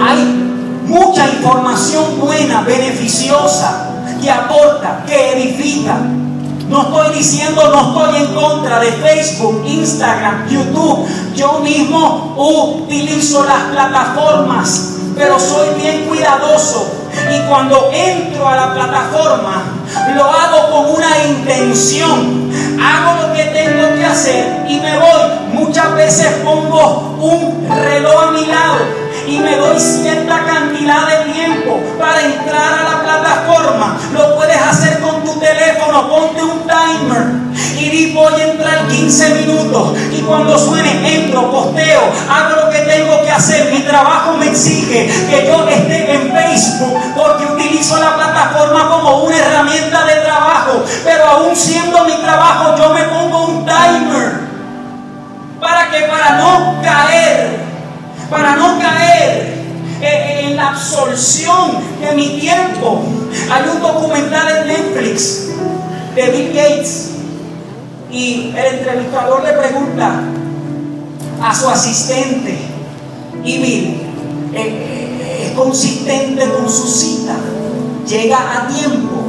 Hay 0.00 0.46
mucha 0.86 1.28
información 1.28 2.20
buena, 2.20 2.62
beneficiosa, 2.62 3.90
que 4.20 4.30
aporta, 4.30 5.04
que 5.06 5.32
edifica, 5.32 5.96
no 6.68 6.82
estoy 6.82 7.18
diciendo, 7.18 7.62
no 7.70 8.02
estoy 8.02 8.22
en 8.22 8.34
contra 8.34 8.80
de 8.80 8.92
Facebook, 8.92 9.62
Instagram, 9.66 10.48
YouTube. 10.48 11.06
Yo 11.34 11.60
mismo 11.60 12.34
utilizo 12.36 13.44
las 13.44 13.62
plataformas, 13.72 14.94
pero 15.16 15.38
soy 15.38 15.80
bien 15.80 16.06
cuidadoso. 16.06 16.92
Y 17.32 17.48
cuando 17.48 17.90
entro 17.92 18.48
a 18.48 18.56
la 18.56 18.74
plataforma, 18.74 19.62
lo 20.14 20.24
hago 20.24 20.70
con 20.70 20.94
una 20.96 21.24
intención. 21.28 22.50
Hago 22.82 23.26
lo 23.26 23.32
que 23.32 23.44
tengo 23.44 23.94
que 23.94 24.04
hacer 24.04 24.66
y 24.68 24.80
me 24.80 24.98
voy. 24.98 25.64
Muchas 25.66 25.94
veces 25.94 26.26
pongo 26.44 27.16
un 27.20 27.68
reloj 27.68 28.28
a 28.28 28.30
mi 28.32 28.46
lado 28.46 29.06
y 29.26 29.38
me 29.38 29.56
doy 29.56 29.78
cierta 29.80 30.44
cantidad 30.44 31.08
de 31.08 31.32
tiempo 31.32 31.80
para 31.98 32.22
entrar 32.22 32.74
a 32.74 32.82
la 32.84 33.02
plataforma. 33.02 33.98
Lo 34.12 34.36
puedes 34.36 34.60
hacer 34.60 35.00
con 35.00 35.24
tu 35.24 35.38
teléfono, 35.38 36.08
ponte 36.08 36.42
un 36.42 36.55
timer 36.86 37.46
y 37.78 38.12
voy 38.12 38.40
a 38.40 38.50
entrar 38.52 38.88
15 38.88 39.34
minutos 39.34 39.96
y 40.12 40.20
cuando 40.22 40.58
suene 40.58 41.16
entro, 41.16 41.50
posteo, 41.50 42.00
hago 42.28 42.64
lo 42.64 42.70
que 42.70 42.78
tengo 42.80 43.22
que 43.22 43.30
hacer. 43.30 43.72
Mi 43.72 43.80
trabajo 43.80 44.36
me 44.36 44.48
exige 44.48 45.06
que 45.06 45.46
yo 45.46 45.68
esté 45.68 46.14
en 46.14 46.32
Facebook 46.32 46.98
porque 47.16 47.44
utilizo 47.44 47.98
la 47.98 48.14
plataforma 48.16 48.88
como 48.88 49.24
una 49.24 49.36
herramienta 49.36 50.04
de 50.04 50.14
trabajo, 50.16 50.84
pero 51.04 51.24
aún 51.24 51.56
siendo 51.56 52.04
mi 52.04 52.14
trabajo 52.22 52.76
yo 52.76 52.94
me 52.94 53.02
pongo 53.04 53.46
un 53.46 53.66
timer 53.66 54.46
para 55.60 55.90
que 55.90 56.02
para 56.02 56.36
no 56.38 56.82
caer, 56.82 57.58
para 58.30 58.56
no 58.56 58.78
caer 58.78 59.56
en 60.00 60.56
la 60.56 60.68
absorción 60.68 61.78
de 62.00 62.12
mi 62.14 62.38
tiempo. 62.40 63.02
Hay 63.50 63.68
un 63.68 63.80
documental 63.80 64.56
en 64.58 64.66
Netflix 64.68 65.50
de 66.16 66.30
Bill 66.30 66.48
Gates 66.48 67.10
y 68.10 68.50
el 68.56 68.78
entrevistador 68.78 69.44
le 69.44 69.52
pregunta 69.52 70.22
a 71.42 71.54
su 71.54 71.68
asistente, 71.68 72.56
y 73.44 73.58
Bill, 73.58 73.84
eh, 74.54 74.56
eh, 74.56 75.46
es 75.46 75.52
consistente 75.52 76.48
con 76.50 76.70
su 76.70 76.86
cita, 76.86 77.36
llega 78.08 78.38
a 78.38 78.66
tiempo 78.68 79.24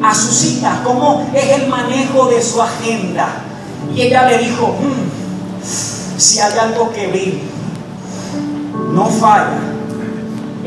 a 0.00 0.14
su 0.14 0.32
cita, 0.32 0.80
cómo 0.84 1.28
es 1.34 1.60
el 1.60 1.68
manejo 1.68 2.26
de 2.26 2.40
su 2.40 2.62
agenda. 2.62 3.28
Y 3.94 4.02
ella 4.02 4.28
le 4.28 4.38
dijo, 4.38 4.68
hmm, 4.68 6.18
si 6.18 6.38
hay 6.38 6.56
algo 6.56 6.92
que 6.92 7.08
Bill 7.08 7.40
no 8.94 9.06
falla, 9.06 9.58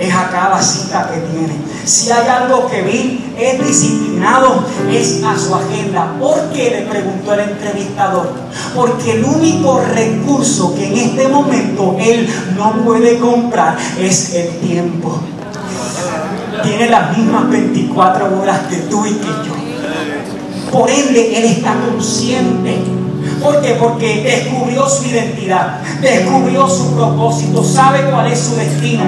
es 0.01 0.13
a 0.13 0.29
cada 0.29 0.61
cita 0.61 1.09
que 1.11 1.19
tiene. 1.31 1.53
Si 1.85 2.11
hay 2.11 2.27
algo 2.27 2.67
que 2.67 2.81
Bill 2.81 3.33
es 3.37 3.67
disciplinado, 3.67 4.63
es 4.89 5.23
a 5.23 5.37
su 5.37 5.53
agenda. 5.53 6.15
¿Por 6.19 6.49
qué? 6.49 6.71
Le 6.71 6.81
preguntó 6.89 7.33
el 7.33 7.41
entrevistador. 7.51 8.31
Porque 8.75 9.13
el 9.13 9.25
único 9.25 9.79
recurso 9.93 10.73
que 10.75 10.87
en 10.87 10.97
este 10.97 11.27
momento 11.27 11.97
él 11.99 12.27
no 12.57 12.73
puede 12.83 13.19
comprar 13.19 13.77
es 13.99 14.33
el 14.33 14.49
tiempo. 14.59 15.19
Tiene 16.63 16.89
las 16.89 17.15
mismas 17.15 17.49
24 17.49 18.41
horas 18.41 18.59
que 18.69 18.77
tú 18.77 19.05
y 19.05 19.13
que 19.13 19.27
yo. 19.27 20.71
Por 20.71 20.89
ende, 20.89 21.37
él 21.37 21.45
está 21.45 21.75
consciente 21.75 22.79
¿Por 23.41 23.61
qué? 23.61 23.73
Porque 23.79 24.21
descubrió 24.23 24.87
su 24.87 25.05
identidad, 25.05 25.81
descubrió 25.99 26.69
su 26.69 26.95
propósito, 26.95 27.63
sabe 27.63 28.09
cuál 28.11 28.31
es 28.31 28.39
su 28.39 28.55
destino. 28.55 29.03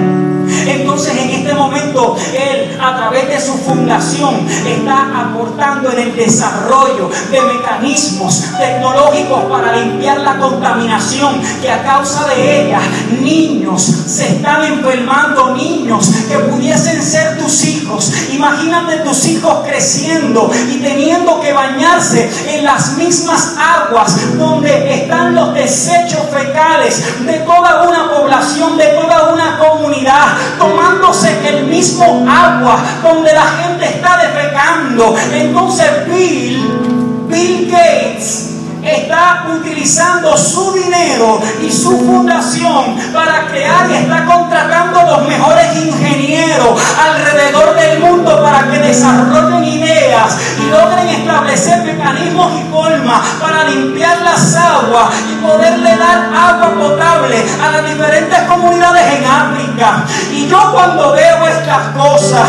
Entonces 0.66 1.16
en 1.16 1.30
este 1.30 1.54
momento 1.54 2.16
Él 2.32 2.76
a 2.80 2.96
través 2.96 3.28
de 3.28 3.40
su 3.40 3.54
fundación 3.58 4.46
está 4.66 5.28
aportando 5.28 5.90
en 5.92 5.98
el 6.00 6.16
desarrollo 6.16 7.10
de 7.30 7.40
mecanismos 7.40 8.44
tecnológicos 8.58 9.44
para 9.44 9.76
limpiar 9.76 10.20
la 10.20 10.38
contaminación 10.38 11.40
que 11.62 11.70
a 11.70 11.82
causa 11.82 12.26
de 12.28 12.66
ella 12.66 12.80
niños 13.20 13.82
se 13.82 14.28
están 14.36 14.64
enfermando, 14.64 15.54
niños 15.54 16.10
que 16.28 16.38
pudiesen 16.38 17.02
ser 17.02 17.38
tus 17.38 17.64
hijos. 17.64 18.12
Imagínate 18.32 18.98
tus 18.98 19.26
hijos 19.26 19.60
creciendo 19.66 20.50
y 20.70 20.78
teniendo 20.78 21.40
que 21.40 21.52
bañarse 21.52 22.30
en 22.48 22.64
las 22.64 22.96
mismas 22.96 23.54
aguas 23.58 24.16
donde 24.38 24.94
están 24.94 25.34
los 25.34 25.54
desechos 25.54 26.22
fecales 26.32 27.24
de 27.26 27.38
toda 27.40 27.82
una 27.82 28.10
población, 28.10 28.76
de 28.76 28.86
toda 28.88 29.32
una 29.32 29.58
comunidad, 29.58 30.28
tomándose 30.58 31.48
el 31.48 31.64
mismo 31.66 32.26
agua 32.28 32.78
donde 33.02 33.32
la 33.32 33.46
gente 33.62 33.86
está 33.86 34.18
defecando. 34.18 35.14
Entonces 35.32 35.86
Bill, 36.06 37.26
Bill 37.28 37.70
Gates, 37.70 38.53
está 38.84 39.46
utilizando 39.48 40.36
su 40.36 40.72
dinero 40.72 41.40
y 41.62 41.70
su 41.70 41.98
fundación 41.98 42.96
para 43.12 43.46
crear 43.46 43.90
y 43.90 43.94
está 43.94 44.24
contratando 44.24 45.02
los 45.02 45.28
mejores 45.28 45.76
ingenieros 45.76 46.80
alrededor 47.02 47.74
del 47.76 48.00
mundo 48.00 48.42
para 48.42 48.70
que 48.70 48.78
desarrollen 48.78 49.64
ideas 49.64 50.36
y 50.58 50.70
logren 50.70 51.08
establecer 51.08 51.84
mecanismos 51.84 52.52
y 52.60 52.70
formas 52.72 53.20
para 53.40 53.64
limpiar 53.64 54.20
las 54.22 54.54
aguas 54.56 55.08
y 55.30 55.34
poderle 55.44 55.96
dar 55.96 56.30
agua 56.34 56.74
potable 56.74 57.44
a 57.62 57.70
las 57.70 57.88
diferentes 57.88 58.38
comunidades 58.42 59.18
en 59.18 59.24
África. 59.24 60.04
Y 60.32 60.46
yo 60.46 60.72
cuando 60.72 61.12
veo 61.12 61.46
estas 61.46 61.88
cosas, 61.96 62.48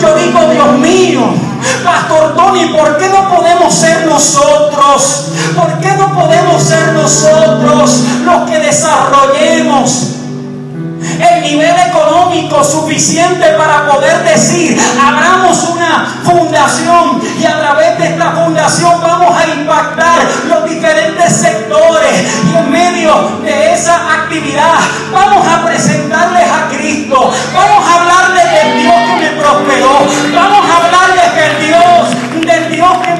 yo 0.00 0.14
digo, 0.16 0.40
Dios 0.50 0.72
mío, 0.78 1.51
Pastor 1.84 2.34
Tony, 2.34 2.66
¿por 2.66 2.98
qué 2.98 3.08
no 3.08 3.28
podemos 3.34 3.72
ser 3.72 4.06
nosotros? 4.06 5.28
¿Por 5.56 5.78
qué 5.80 5.92
no 5.92 6.12
podemos 6.14 6.62
ser 6.62 6.92
nosotros 6.92 8.00
los 8.24 8.50
que 8.50 8.58
desarrollemos 8.58 10.12
el 11.20 11.42
nivel 11.42 11.74
económico 11.88 12.62
suficiente 12.64 13.46
para 13.58 13.88
poder 13.88 14.24
decir, 14.24 14.80
abramos 15.00 15.62
una 15.64 16.06
fundación 16.24 17.20
y 17.40 17.44
a 17.44 17.60
través 17.60 17.98
de 17.98 18.06
esta 18.06 18.32
fundación 18.32 19.00
vamos 19.00 19.36
a 19.36 19.46
impactar 19.48 20.18
los 20.48 20.68
diferentes 20.68 21.32
sectores 21.32 22.12
y 22.52 22.56
en 22.56 22.70
medio 22.70 23.40
de 23.42 23.74
esa 23.74 24.12
actividad 24.22 24.74
vamos 25.12 25.46
a 25.46 25.64
presentarles 25.64 26.48
a 26.50 26.68
Cristo, 26.68 27.32
vamos 27.54 27.88
a 27.88 28.00
hablarles 28.00 28.44
del 28.52 28.82
Dios 28.82 28.94
que 28.94 29.16
me 29.16 29.30
prosperó, 29.40 29.98
vamos 30.34 30.70
a 30.70 30.76
hablarles 30.76 31.11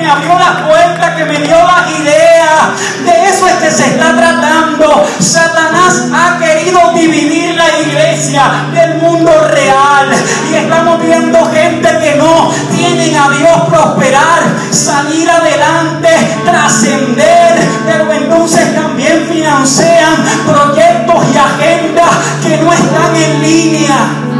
me 0.03 0.11
abrió 0.11 0.37
la 0.37 0.67
puerta, 0.67 1.15
que 1.15 1.25
me 1.25 1.39
dio 1.39 1.57
las 1.57 1.89
ideas, 2.01 3.05
de 3.05 3.29
eso 3.29 3.47
es 3.47 3.55
que 3.55 3.71
se 3.71 3.87
está 3.87 4.17
tratando. 4.17 5.07
Satanás 5.21 6.09
ha 6.13 6.39
querido 6.39 6.93
dividir 6.93 7.55
la 7.55 7.69
iglesia 7.79 8.43
del 8.73 8.97
mundo 8.97 9.31
real. 9.49 10.09
Y 10.51 10.57
estamos 10.57 11.01
viendo 11.01 11.39
gente 11.53 11.89
que 12.01 12.17
no 12.17 12.51
tienen 12.75 13.17
a 13.17 13.31
Dios 13.31 13.61
prosperar, 13.71 14.41
salir 14.73 15.31
adelante, 15.31 16.09
trascender, 16.45 17.61
pero 17.87 18.13
entonces 18.13 18.75
también 18.75 19.25
financian 19.31 20.17
proyectos 20.45 21.25
y 21.33 21.39
agendas 21.39 22.11
que 22.43 22.57
no 22.57 22.73
están 22.73 23.15
en 23.15 23.41
línea 23.41 24.32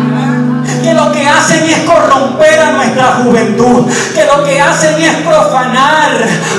que 0.83 0.95
lo 0.95 1.13
que 1.13 1.27
hacen 1.27 1.65
es 1.69 1.79
corromper 1.81 2.59
a 2.59 2.73
nuestra 2.73 3.21
juventud, 3.23 3.87
que 4.15 4.25
lo 4.25 4.45
que 4.45 4.61
hacen 4.61 5.01
es 5.01 5.15
profanar 5.23 6.11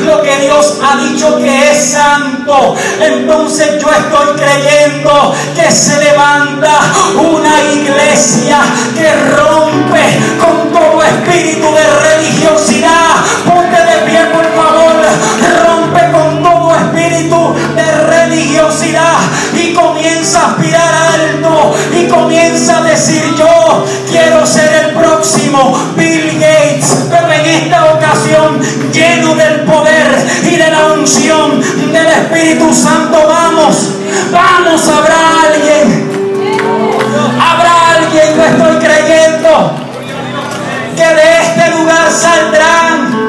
lo 0.05 0.21
que 0.21 0.37
Dios 0.37 0.79
ha 0.83 0.97
dicho 0.97 1.37
que 1.37 1.71
es 1.71 1.91
santo. 1.91 2.75
Entonces 2.99 3.81
yo 3.81 3.87
estoy 3.89 4.35
creyendo 4.35 5.35
que 5.55 5.71
se 5.71 5.97
levanta 6.03 6.79
una 7.15 7.61
iglesia 7.73 8.59
que 8.95 9.13
rompe 9.35 10.03
con 10.39 10.71
todo 10.71 11.03
espíritu 11.03 11.67
de 11.73 11.85
religiosidad. 12.09 13.15
Ponte 13.45 13.77
de 13.77 14.09
pie, 14.09 14.19
por 14.31 14.45
favor. 14.55 14.93
Rompe 15.65 16.11
con 16.11 16.43
todo 16.43 16.75
espíritu 16.75 17.55
de 17.75 17.91
religiosidad 17.91 19.17
y 19.53 19.73
comienza 19.73 20.39
a 20.39 20.51
aspirar 20.51 20.93
alto 21.13 21.75
y 21.95 22.07
comienza 22.07 22.77
a 22.77 22.81
decir 22.83 23.32
quiero 24.23 24.45
ser 24.45 24.85
el 24.85 24.93
próximo 24.93 25.77
Bill 25.97 26.39
Gates, 26.39 27.07
pero 27.09 27.29
en 27.31 27.45
esta 27.45 27.93
ocasión 27.93 28.59
lleno 28.93 29.35
del 29.35 29.61
poder 29.61 30.25
y 30.43 30.55
de 30.55 30.71
la 30.71 30.93
unción 30.93 31.59
del 31.91 32.05
Espíritu 32.05 32.73
Santo. 32.73 33.17
Vamos, 33.27 33.89
vamos, 34.31 34.87
habrá 34.87 35.41
alguien, 35.47 36.09
habrá 37.37 37.97
alguien, 37.97 38.37
lo 38.37 38.45
estoy 38.45 38.87
creyendo, 38.87 39.75
que 40.95 41.05
de 41.05 41.41
este 41.41 41.77
lugar 41.77 42.09
saldrán 42.09 43.23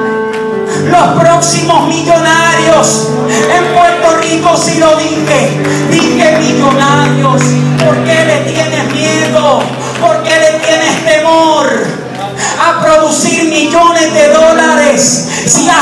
los 0.90 1.20
próximos 1.20 1.88
millonarios. 1.88 3.08
En 3.28 3.74
Puerto 3.74 4.16
Rico 4.22 4.56
si 4.56 4.78
lo 4.78 4.96
dije, 4.96 5.60
dije 5.90 6.38
millonarios. 6.38 7.63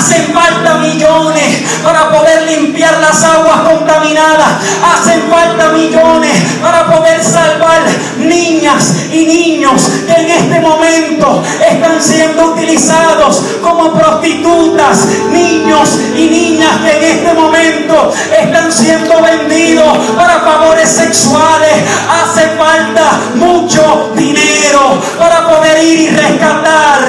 Hacen 0.03 0.35
falta 0.35 0.75
millones 0.79 1.63
para 1.85 2.11
poder 2.11 2.43
limpiar 2.43 2.99
las 2.99 3.23
aguas 3.23 3.61
contaminadas, 3.61 4.49
hacen 4.83 5.23
falta 5.31 5.69
millones 5.69 6.33
para 6.61 6.87
poder 6.87 7.23
salvar 7.23 7.83
niñas 8.19 8.95
y 9.13 9.25
niños 9.25 9.91
que 10.07 10.23
en 10.23 10.31
este 10.31 10.61
momento 10.61 11.43
están 11.71 12.03
siendo 12.03 12.47
utilizados 12.47 13.43
como 13.63 13.93
prostitutas, 13.93 15.07
niños 15.31 15.99
y 16.17 16.27
niñas 16.29 16.81
que 16.85 16.97
en 16.97 17.19
este 17.19 17.33
momento 17.35 18.13
están 18.37 18.73
siendo 18.73 19.23
vendidos 19.23 19.99
para 20.17 20.41
favores 20.41 20.89
sexuales. 20.89 21.75
Hace 22.11 22.49
falta 22.57 23.21
mucho 23.37 24.11
dinero 24.17 25.01
para 25.19 25.49
poder 25.49 25.83
ir 25.85 26.01
y 26.01 26.09
rescatar 26.09 27.01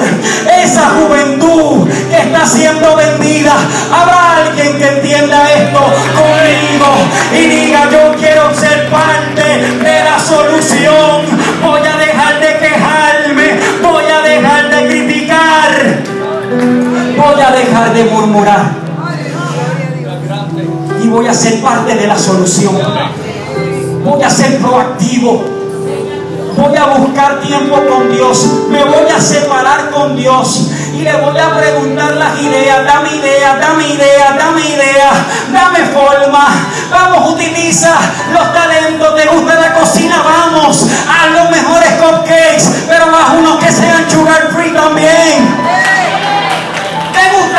esa 0.63 0.89
juventud 0.89 1.87
que 2.09 2.17
está 2.17 2.45
siendo 2.45 2.82
vendida. 2.95 3.53
Habrá 3.91 4.37
alguien 4.37 4.77
que 4.77 4.87
entienda 4.87 5.51
esto 5.53 5.79
conmigo 5.79 6.89
y 7.33 7.47
diga 7.47 7.89
yo 7.91 8.15
quiero 8.19 8.53
ser 8.53 8.89
parte 8.89 9.43
de 9.43 10.03
la 10.03 10.19
solución. 10.19 11.21
Voy 11.61 11.81
a 11.81 11.97
dejar 11.97 12.39
de 12.39 12.57
quejarme, 12.59 13.59
voy 13.81 14.05
a 14.05 14.21
dejar 14.21 14.69
de 14.69 14.87
criticar, 14.87 15.71
voy 17.17 17.41
a 17.41 17.51
dejar 17.51 17.93
de 17.93 18.03
murmurar 18.05 18.83
y 21.03 21.07
voy 21.07 21.27
a 21.27 21.33
ser 21.33 21.61
parte 21.61 21.95
de 21.95 22.07
la 22.07 22.17
solución. 22.17 22.75
Voy 24.03 24.21
a 24.21 24.29
ser 24.29 24.57
proactivo. 24.57 25.43
Voy 26.55 26.75
a 26.75 26.85
buscar 26.97 27.41
tiempo 27.41 27.75
con 27.89 28.11
Dios. 28.11 28.47
Me 28.69 28.83
voy 28.83 29.09
a 29.09 29.19
separar 29.19 29.89
con 29.91 30.15
Dios. 30.15 30.69
Y 31.03 31.05
le 31.05 31.17
voy 31.17 31.37
a 31.37 31.53
preguntar 31.53 32.13
las 32.13 32.39
ideas. 32.39 32.85
Dame 32.85 33.13
ideas, 33.13 33.59
dame 33.59 33.89
ideas, 33.89 34.37
dame 34.37 34.61
ideas. 34.61 35.13
Dame 35.51 35.79
forma. 35.87 36.47
Vamos, 36.89 37.33
utiliza 37.33 37.93
los 38.31 38.53
talentos. 38.53 39.13
¿Te 39.13 39.27
gusta 39.27 39.55
la 39.55 39.73
cocina? 39.73 40.23
Vamos. 40.23 40.87
a 41.09 41.27
los 41.27 41.49
mejores 41.49 41.89
cupcakes. 41.99 42.85
Pero 42.87 43.03
haz 43.13 43.33
unos 43.37 43.61
que 43.61 43.69
sean 43.69 44.09
sugar 44.09 44.49
free 44.53 44.71
también 44.71 45.93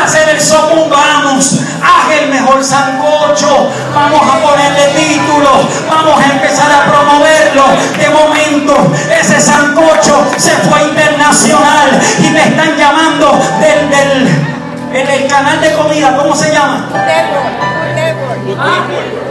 hacer 0.04 0.28
el 0.28 0.40
sopo, 0.40 0.88
vamos, 0.88 1.60
haz 1.84 2.10
el 2.20 2.30
mejor 2.30 2.64
sancocho, 2.64 3.68
vamos 3.94 4.22
a 4.22 4.38
ponerle 4.40 4.86
título, 4.96 5.68
vamos 5.88 6.20
a 6.20 6.32
empezar 6.32 6.70
a 6.72 6.84
promoverlo. 6.90 7.64
De 7.98 8.08
momento, 8.08 8.74
ese 9.10 9.40
sancocho 9.40 10.26
se 10.36 10.50
fue 10.50 10.82
internacional 10.82 12.00
y 12.22 12.30
me 12.30 12.44
están 12.48 12.76
llamando 12.76 13.38
del, 13.60 13.90
del, 13.90 15.12
el 15.12 15.28
canal 15.28 15.60
de 15.60 15.72
comida, 15.74 16.16
¿cómo 16.16 16.34
se 16.34 16.52
llama? 16.52 16.88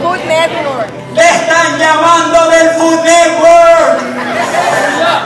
Food 0.02 0.24
Network. 0.26 0.88
Le 1.14 1.22
están 1.22 1.78
llamando 1.78 2.50
del 2.50 2.68
Food 2.70 3.04
Network. 3.04 4.02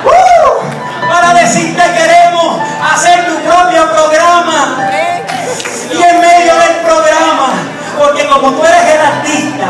Uh, 0.05 1.09
para 1.09 1.35
decirte 1.35 1.83
queremos 1.97 2.61
hacer 2.93 3.27
tu 3.27 3.35
propio 3.41 3.91
programa 3.93 4.77
y 5.91 6.03
en 6.03 6.21
medio 6.21 6.55
del 6.55 6.77
programa, 6.85 7.53
porque 7.99 8.18
como 8.29 8.53
tú 8.53 8.65
eres 8.65 8.95
el 8.95 9.01
artista, 9.01 9.67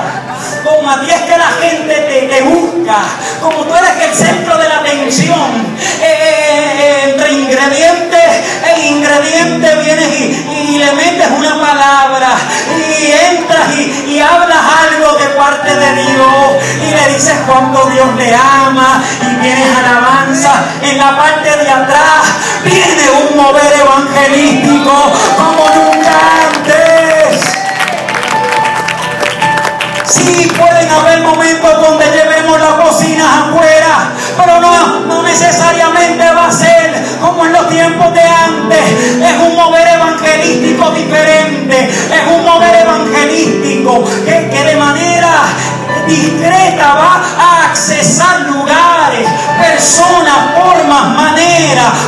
como 0.64 0.90
a 0.90 1.00
ti 1.00 1.10
es 1.10 1.20
que 1.22 1.38
la 1.38 1.50
gente 1.60 2.28
te, 2.30 2.42
busca, 2.42 2.98
como 3.40 3.64
tú 3.64 3.74
eres 3.74 4.08
el 4.08 4.14
centro 4.14 4.58
de 4.58 4.68
la 4.68 4.78
atención, 4.78 5.76
eh, 6.00 6.04
eh, 6.04 6.72
eh, 6.78 7.10
entre 7.10 7.32
ingredientes 7.32 8.30
e 8.66 8.88
ingredientes 8.88 9.84
vienes 9.84 10.20
y, 10.20 10.78
le 10.78 10.92
metes 10.92 11.28
una 11.36 11.58
palabra 11.60 12.28
y 12.76 13.10
entras 13.34 13.74
y, 13.76 14.20
hablas 14.20 14.58
algo 14.84 15.18
de 15.18 15.26
parte 15.28 15.74
de 15.74 15.94
Dios 15.94 16.62
y 16.86 16.94
le 16.94 17.14
dices 17.14 17.34
cuánto 17.46 17.86
Dios 17.86 18.06
le 18.16 18.34
ama 18.34 19.02
y 19.22 19.42
tienes 19.42 19.76
alabanza. 19.76 20.64
En 20.82 20.98
la 20.98 21.16
parte 21.16 21.56
de 21.56 21.70
atrás 21.70 22.22
viene 22.64 23.07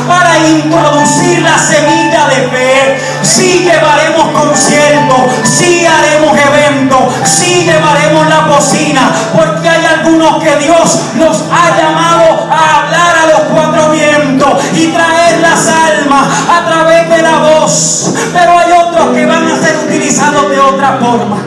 para 0.07 0.39
introducir 0.47 1.41
la 1.41 1.57
semilla 1.57 2.27
de 2.27 2.47
fe. 2.49 3.01
Sí 3.21 3.63
llevaremos 3.63 4.31
conciertos, 4.31 5.19
sí 5.43 5.85
haremos 5.85 6.37
eventos, 6.37 7.13
sí 7.25 7.63
llevaremos 7.65 8.27
la 8.27 8.47
cocina, 8.47 9.11
porque 9.35 9.69
hay 9.69 9.85
algunos 9.85 10.43
que 10.43 10.55
Dios 10.57 10.99
nos 11.15 11.43
ha 11.51 11.77
llamado 11.77 12.47
a 12.51 12.79
hablar 12.79 13.15
a 13.23 13.27
los 13.27 13.41
cuatro 13.53 13.91
vientos 13.91 14.63
y 14.73 14.87
traer 14.87 15.39
las 15.41 15.67
almas 15.67 16.27
a 16.49 16.65
través 16.65 17.09
de 17.09 17.21
la 17.21 17.37
voz. 17.39 18.13
Pero 18.33 18.57
hay 18.57 18.71
otros 18.71 19.15
que 19.15 19.25
van 19.25 19.47
a 19.47 19.57
ser 19.57 19.77
utilizados 19.87 20.49
de 20.49 20.59
otra 20.59 20.97
forma, 20.99 21.37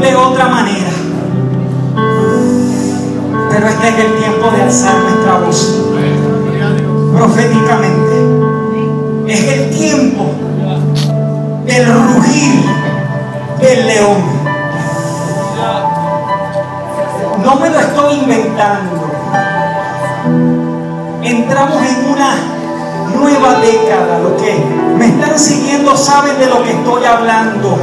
de 0.00 0.14
otra 0.14 0.46
manera. 0.46 0.90
Pero 3.50 3.68
este 3.68 3.88
es 3.88 3.98
el 3.98 4.18
tiempo 4.18 4.50
de 4.50 4.62
alzar 4.62 4.94
nuestra 4.94 5.34
voz 5.34 6.29
proféticamente. 7.20 8.16
Es 9.28 9.44
el 9.44 9.70
tiempo 9.70 10.32
del 11.66 11.86
rugir 11.86 12.64
del 13.60 13.86
león. 13.86 14.16
No 17.44 17.56
me 17.56 17.68
lo 17.68 17.78
estoy 17.78 18.14
inventando. 18.20 19.10
Entramos 21.22 21.82
en 21.82 22.10
una 22.10 22.34
nueva 23.14 23.60
década. 23.60 24.18
Lo 24.20 24.36
que 24.38 24.54
me 24.96 25.06
están 25.08 25.38
siguiendo 25.38 25.94
saben 25.98 26.38
de 26.38 26.46
lo 26.46 26.62
que 26.64 26.70
estoy 26.70 27.04
hablando. 27.04 27.78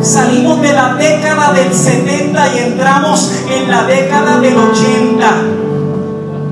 Salimos 0.00 0.62
de 0.62 0.72
la 0.72 0.94
década 0.94 1.52
del 1.52 1.74
70 1.74 2.54
y 2.54 2.58
entramos 2.58 3.32
en 3.50 3.70
la 3.70 3.84
década 3.84 4.40
del 4.40 4.56
80. 4.56 5.73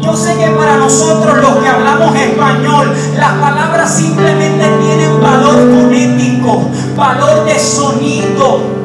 Yo 0.03 0.17
sé 0.17 0.37
que 0.37 0.51
para 0.51 0.79
nosotros 0.79 1.39
los 1.41 1.57
que 1.63 1.69
hablamos 1.69 2.17
español, 2.17 2.93
las 3.17 3.33
palabras 3.35 3.95
simplemente 3.95 4.69
tienen 4.81 5.21
valor 5.21 5.55
fonético, 5.55 6.63
valor 6.97 7.45
de 7.45 7.57
sonido. 7.57 8.82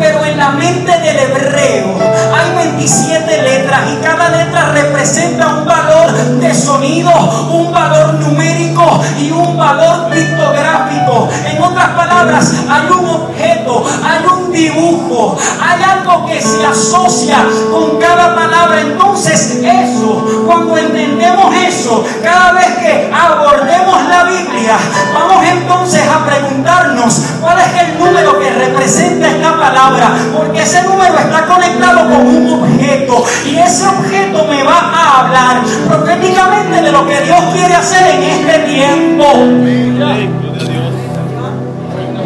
Pero 0.00 0.24
en 0.24 0.38
la 0.38 0.50
mente 0.52 0.90
del 0.90 1.18
hebreo 1.18 1.94
hay 2.34 2.68
27 2.68 3.42
letras 3.42 3.80
y 3.92 4.02
cada 4.02 4.30
letra 4.30 4.72
representa 4.72 5.46
un 5.48 5.66
valor 5.66 6.10
de 6.40 6.54
sonido, 6.54 7.10
un 7.52 7.70
valor 7.70 8.14
numérico 8.14 9.02
y 9.18 9.30
un 9.30 9.58
valor 9.58 10.08
pictográfico. 10.10 11.28
En 11.44 11.62
otras 11.62 11.88
palabras, 11.90 12.54
hay 12.68 12.86
un 12.90 13.08
objeto, 13.08 13.84
hay 14.02 14.26
un 14.26 14.50
dibujo, 14.50 15.36
hay 15.60 15.82
algo 15.82 16.26
que 16.26 16.40
se 16.40 16.64
asocia 16.66 17.46
con 17.70 17.98
cada 17.98 18.34
palabra. 18.34 18.80
Entonces 18.80 19.60
eso, 19.62 20.44
cuando 20.46 20.78
entendemos 20.78 21.54
eso, 21.54 22.04
cada 22.22 22.52
vez 22.52 22.66
que 22.78 23.12
abordemos 23.12 24.08
la 24.08 24.24
Biblia, 24.24 24.76
vamos 25.12 25.44
entonces 25.46 26.02
a 26.08 26.24
preguntarnos 26.24 27.22
cuál 27.40 27.58
es 27.58 27.82
el 27.82 27.98
número 27.98 28.38
que 28.38 28.50
representa 28.50 29.28
esta 29.28 29.58
palabra, 29.58 29.89
porque 30.36 30.62
ese 30.62 30.82
número 30.82 31.18
está 31.18 31.46
conectado 31.46 32.08
con 32.08 32.26
un 32.26 32.62
objeto 32.62 33.24
y 33.46 33.56
ese 33.56 33.86
objeto 33.86 34.46
me 34.48 34.62
va 34.62 34.78
a 34.78 35.20
hablar 35.20 35.62
proféticamente 35.88 36.82
de 36.82 36.92
lo 36.92 37.06
que 37.06 37.20
Dios 37.22 37.40
quiere 37.52 37.74
hacer 37.74 38.14
en 38.14 38.22
este 38.22 38.58
tiempo. 38.60 39.24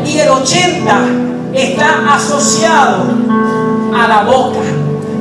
Y 0.06 0.18
el 0.18 0.28
80 0.28 0.94
está 1.54 2.14
asociado 2.14 3.04
a 3.96 4.08
la 4.08 4.22
boca, 4.22 4.58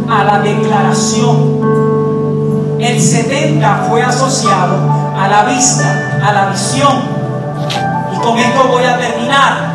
a 0.10 0.24
la 0.24 0.40
declaración. 0.40 1.84
El 2.80 3.00
70 3.00 3.86
fue 3.90 4.04
asociado 4.04 4.78
a 5.18 5.28
la 5.28 5.44
vista, 5.46 6.20
a 6.22 6.34
la 6.34 6.50
visión. 6.50 7.02
Y 8.14 8.18
con 8.20 8.38
esto 8.38 8.68
voy 8.68 8.84
a 8.84 8.98
terminar. 8.98 9.73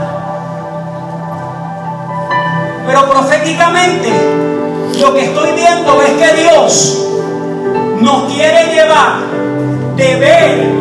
Pero 2.88 3.10
proféticamente 3.10 4.10
lo 4.98 5.14
que 5.14 5.26
estoy 5.26 5.50
viendo 5.52 6.00
es 6.00 6.12
que 6.12 6.42
Dios 6.42 7.06
nos 8.00 8.32
quiere 8.32 8.72
llevar 8.74 9.18
de 9.94 10.16
ver 10.16 10.72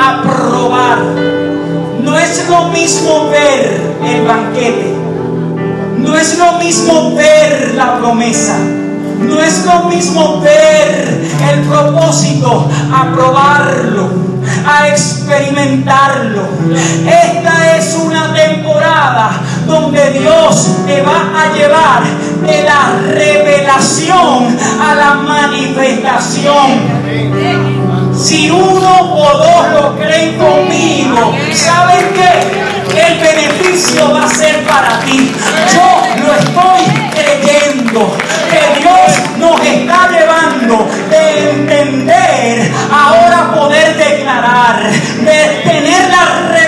a 0.00 0.22
probar. 0.22 0.98
No 2.04 2.16
es 2.16 2.48
lo 2.48 2.68
mismo 2.68 3.30
ver 3.30 3.96
el 4.06 4.26
banquete. 4.28 4.94
No 5.96 6.16
es 6.16 6.38
lo 6.38 6.52
mismo 6.52 7.16
ver 7.16 7.72
la 7.74 7.98
promesa. 7.98 8.56
No 9.18 9.42
es 9.42 9.66
lo 9.66 9.88
mismo 9.90 10.40
ver 10.40 11.28
el 11.52 11.60
propósito, 11.62 12.70
a 12.94 13.12
probarlo, 13.12 14.08
a 14.64 14.86
experimentarlo. 14.86 16.42
Esta 17.04 17.76
es 17.76 17.96
una 17.96 18.32
temporada 18.32 19.40
donde 19.68 20.10
Dios 20.10 20.84
te 20.86 21.02
va 21.02 21.42
a 21.42 21.52
llevar 21.52 22.02
de 22.42 22.62
la 22.64 22.96
revelación 23.12 24.58
a 24.80 24.94
la 24.94 25.14
manifestación. 25.14 26.98
Si 28.16 28.50
uno 28.50 29.14
o 29.14 29.38
dos 29.38 29.70
lo 29.74 29.96
creen 29.96 30.38
conmigo, 30.38 31.34
¿saben 31.52 32.12
qué? 32.14 32.68
El 32.98 33.18
beneficio 33.20 34.10
va 34.12 34.24
a 34.24 34.28
ser 34.28 34.64
para 34.64 34.98
ti. 35.00 35.32
Yo 35.74 36.24
lo 36.24 36.34
estoy 36.34 36.82
creyendo 37.12 38.16
que 38.50 38.80
Dios 38.80 39.10
nos 39.38 39.60
está 39.60 40.08
llevando 40.08 40.88
de 41.10 41.50
entender, 41.50 42.72
ahora 42.92 43.54
poder 43.54 43.96
declarar, 43.96 44.90
de 44.90 45.62
tener 45.64 46.10
la 46.10 46.48
revelación, 46.48 46.67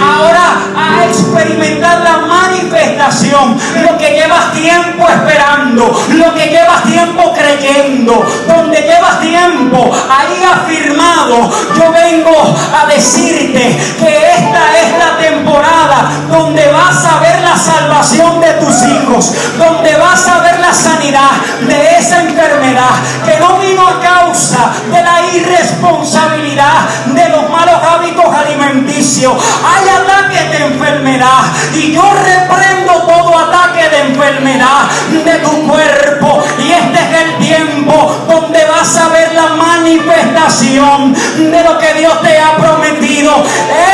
ahora 0.00 0.56
a 0.76 1.04
experimentar 1.04 2.00
la 2.00 2.18
manifestación, 2.18 3.58
lo 3.82 3.96
que 3.98 4.10
llevas 4.10 4.52
tiempo 4.52 5.08
esperando, 5.08 5.92
lo 6.10 6.34
que 6.34 6.46
llevas 6.46 6.82
tiempo 6.84 7.32
creyendo, 7.32 8.24
donde 8.46 8.80
llevas 8.82 9.20
tiempo 9.20 9.90
ahí 10.10 10.42
afirmado, 10.44 11.50
yo 11.76 11.92
vengo 11.92 12.56
a 12.74 12.86
decirte 12.86 13.76
que 13.98 14.16
esta 14.38 14.80
es 14.80 14.98
la 14.98 15.18
temporada 15.18 16.10
donde 16.30 16.66
vas 16.68 17.04
a 17.04 17.20
ver 17.20 17.40
la 17.42 17.56
salvación 17.56 18.40
de 18.40 18.52
tus 18.54 18.82
hijos, 18.82 19.34
donde 19.58 19.96
vas 19.96 20.26
a 20.28 20.40
ver 20.40 20.60
la 20.60 20.72
sanidad 20.72 21.30
de 21.66 21.96
esa 21.98 22.20
enfermedad 22.22 22.96
que 23.24 23.38
no 23.40 23.58
vino 23.58 23.86
a 23.86 24.00
causa 24.00 24.72
de 24.92 25.02
la 25.02 25.20
irresponsabilidad 25.34 26.88
de 27.06 27.28
los 27.30 27.48
malos 27.50 27.80
hábitos 27.82 28.26
alimenticios. 28.34 29.05
Hay 29.06 29.88
ataques 29.88 30.50
de 30.50 30.66
enfermedad 30.66 31.42
y 31.72 31.92
yo 31.92 32.02
reprendo 32.02 32.92
todo 33.06 33.38
ataque 33.38 33.88
de 33.88 34.00
enfermedad 34.00 34.90
de 35.24 35.38
tu 35.38 35.68
cuerpo 35.68 36.42
y 36.58 36.72
este 36.72 36.98
es 36.98 37.22
el 37.22 37.36
tiempo 37.38 38.26
donde 38.28 38.64
vas 38.64 38.96
a 38.96 39.08
ver 39.10 39.32
la 39.32 39.46
manifestación 39.54 41.14
de 41.38 41.62
lo 41.62 41.78
que 41.78 41.94
Dios 41.94 42.20
te 42.20 42.36
ha 42.36 42.56
prometido. 42.56 43.44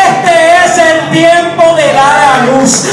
Este 0.09 0.65
es 0.65 0.79
el 0.79 1.11
tiempo 1.11 1.75
de 1.77 1.93
dar 1.93 2.17
a 2.17 2.47
luz. 2.47 2.87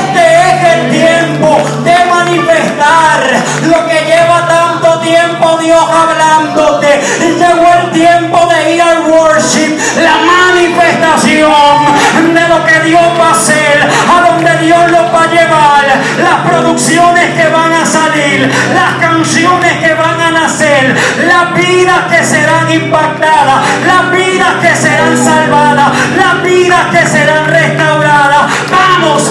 Este 0.00 0.24
es 0.48 0.74
el 0.74 0.90
tiempo 0.90 1.58
de 1.84 2.04
manifestar 2.06 3.44
lo 3.64 3.86
que 3.86 4.04
lleva 4.06 4.48
tanto 4.48 4.77
tiempo 5.08 5.56
Dios 5.58 5.80
hablándote. 5.80 7.00
Llegó 7.20 7.72
el 7.80 7.90
tiempo 7.92 8.46
de 8.46 8.74
ir 8.74 8.82
al 8.82 9.10
worship, 9.10 9.78
la 10.02 10.18
manifestación 10.18 12.34
de 12.34 12.48
lo 12.48 12.66
que 12.66 12.80
Dios 12.80 13.00
va 13.18 13.28
a 13.28 13.30
hacer, 13.32 13.82
a 13.82 14.20
donde 14.28 14.58
Dios 14.66 14.90
lo 14.90 15.10
va 15.12 15.22
a 15.24 15.28
llevar, 15.28 15.86
las 16.22 16.40
producciones 16.48 17.34
que 17.34 17.48
van 17.48 17.72
a 17.72 17.86
salir, 17.86 18.52
las 18.74 18.96
canciones 19.00 19.78
que 19.78 19.94
van 19.94 20.20
a 20.20 20.30
nacer, 20.30 20.94
las 21.26 21.54
vidas 21.54 22.00
que 22.10 22.22
serán 22.24 22.70
impactadas, 22.70 23.62
las 23.86 24.10
vidas 24.10 24.56
que 24.60 24.76
serán 24.76 25.16
salvadas, 25.16 25.90
las 26.16 26.42
vidas 26.42 26.86
que 26.92 27.06
serán 27.06 27.46
restauradas. 27.46 28.52
Vamos, 28.70 29.22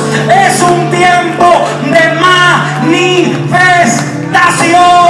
es 0.45 0.59
un 0.61 0.89
tiempo 0.89 1.67
de 1.84 2.13
manifestación. 2.82 5.07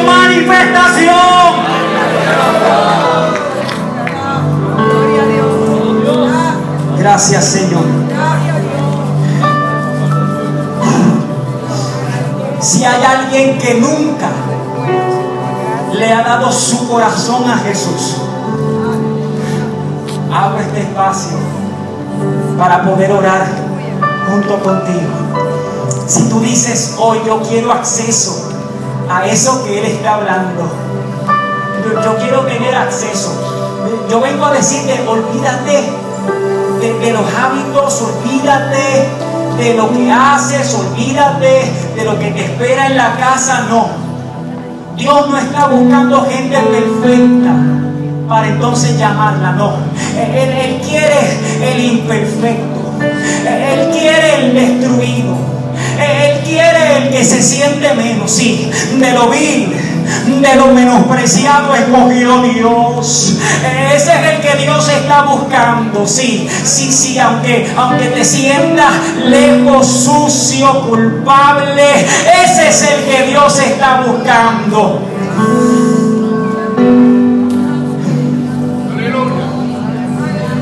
Manifestación. 0.00 1.52
Gracias 6.98 7.44
Señor. 7.44 7.84
Si 12.60 12.84
hay 12.84 13.02
alguien 13.02 13.58
que 13.58 13.74
nunca 13.74 14.28
le 15.92 16.12
ha 16.12 16.22
dado 16.22 16.50
su 16.50 16.88
corazón 16.88 17.50
a 17.50 17.58
Jesús, 17.58 18.16
abro 20.32 20.60
este 20.60 20.80
espacio 20.80 21.38
para 22.56 22.84
poder 22.84 23.12
orar 23.12 23.46
junto 24.30 24.62
contigo. 24.62 25.10
Si 26.06 26.28
tú 26.28 26.40
dices 26.40 26.94
hoy 26.98 27.18
yo 27.26 27.42
quiero 27.42 27.72
acceso 27.72 28.51
a 29.12 29.26
eso 29.26 29.64
que 29.64 29.78
Él 29.78 29.84
está 29.84 30.14
hablando, 30.14 30.70
yo, 32.04 32.16
quiero 32.18 32.40
tener 32.42 32.74
acceso. 32.74 33.30
Yo 34.10 34.20
vengo 34.20 34.46
a 34.46 34.52
decirte, 34.52 35.00
olvídate 35.06 35.90
de, 36.80 37.12
los 37.12 37.24
hábitos, 37.34 38.02
olvídate 38.02 39.08
de 39.58 39.74
lo 39.74 39.92
que 39.92 40.10
haces, 40.10 40.74
olvídate 40.74 41.70
de 41.94 42.04
lo 42.04 42.18
que 42.18 42.30
te 42.30 42.44
espera 42.44 42.86
en 42.86 42.96
la 42.96 43.16
casa, 43.16 43.66
no. 43.68 43.88
Dios 44.96 45.28
no 45.28 45.38
está 45.38 45.68
buscando 45.68 46.26
gente 46.26 46.56
perfecta 46.56 47.54
para 48.28 48.48
entonces 48.48 48.98
llamarla, 48.98 49.52
no. 49.52 49.74
Él 50.16 50.80
quiere 50.86 51.74
el 51.74 51.84
imperfecto, 51.84 52.92
Él 53.00 53.90
quiere 53.90 54.46
el 54.46 54.54
destruido, 54.54 55.51
Él 55.98 56.40
quiere 56.44 56.98
el 56.98 57.10
que 57.10 57.24
se 57.24 57.42
siente 57.42 57.94
menos, 57.94 58.30
sí, 58.30 58.70
de 58.98 59.12
lo 59.12 59.28
vil 59.28 59.92
de 60.40 60.56
lo 60.56 60.66
menospreciado 60.68 61.74
escogió 61.74 62.42
Dios. 62.42 63.38
Ese 63.94 64.12
es 64.12 64.34
el 64.34 64.40
que 64.40 64.62
Dios 64.62 64.88
está 64.88 65.22
buscando. 65.22 66.06
Sí, 66.06 66.48
sí, 66.64 66.92
sí, 66.92 67.18
aunque, 67.18 67.70
aunque 67.76 68.06
te 68.06 68.24
sientas 68.24 68.92
lejos, 69.24 69.86
sucio, 69.86 70.88
culpable, 70.88 72.06
ese 72.44 72.68
es 72.68 72.82
el 72.82 73.04
que 73.04 73.30
Dios 73.30 73.58
está 73.58 74.02
buscando. 74.02 75.08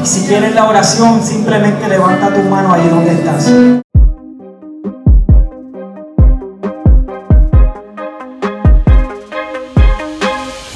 Si 0.02 0.26
quieres 0.26 0.54
la 0.54 0.64
oración, 0.64 1.22
simplemente 1.22 1.88
levanta 1.88 2.32
tu 2.32 2.40
mano 2.48 2.72
ahí 2.72 2.88
donde 2.88 3.12
estás. 3.12 3.50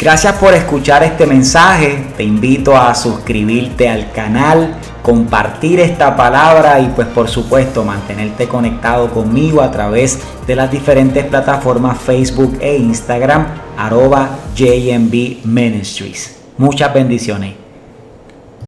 Gracias 0.04 0.34
por 0.34 0.52
escuchar 0.52 1.02
este 1.02 1.24
mensaje. 1.24 2.08
Te 2.14 2.24
invito 2.24 2.76
a 2.76 2.94
suscribirte 2.94 3.88
al 3.88 4.12
canal, 4.12 4.74
compartir 5.02 5.80
esta 5.80 6.14
palabra 6.14 6.78
y 6.78 6.88
pues 6.88 7.08
por 7.08 7.26
supuesto 7.26 7.84
mantenerte 7.84 8.46
conectado 8.46 9.10
conmigo 9.10 9.62
a 9.62 9.70
través 9.70 10.18
de 10.46 10.56
las 10.56 10.70
diferentes 10.70 11.24
plataformas 11.24 11.96
Facebook 11.96 12.58
e 12.60 12.76
Instagram 12.76 13.46
arroba 13.78 14.28
JMB 14.54 15.46
Ministries. 15.46 16.36
Muchas 16.58 16.92
bendiciones. 16.92 17.63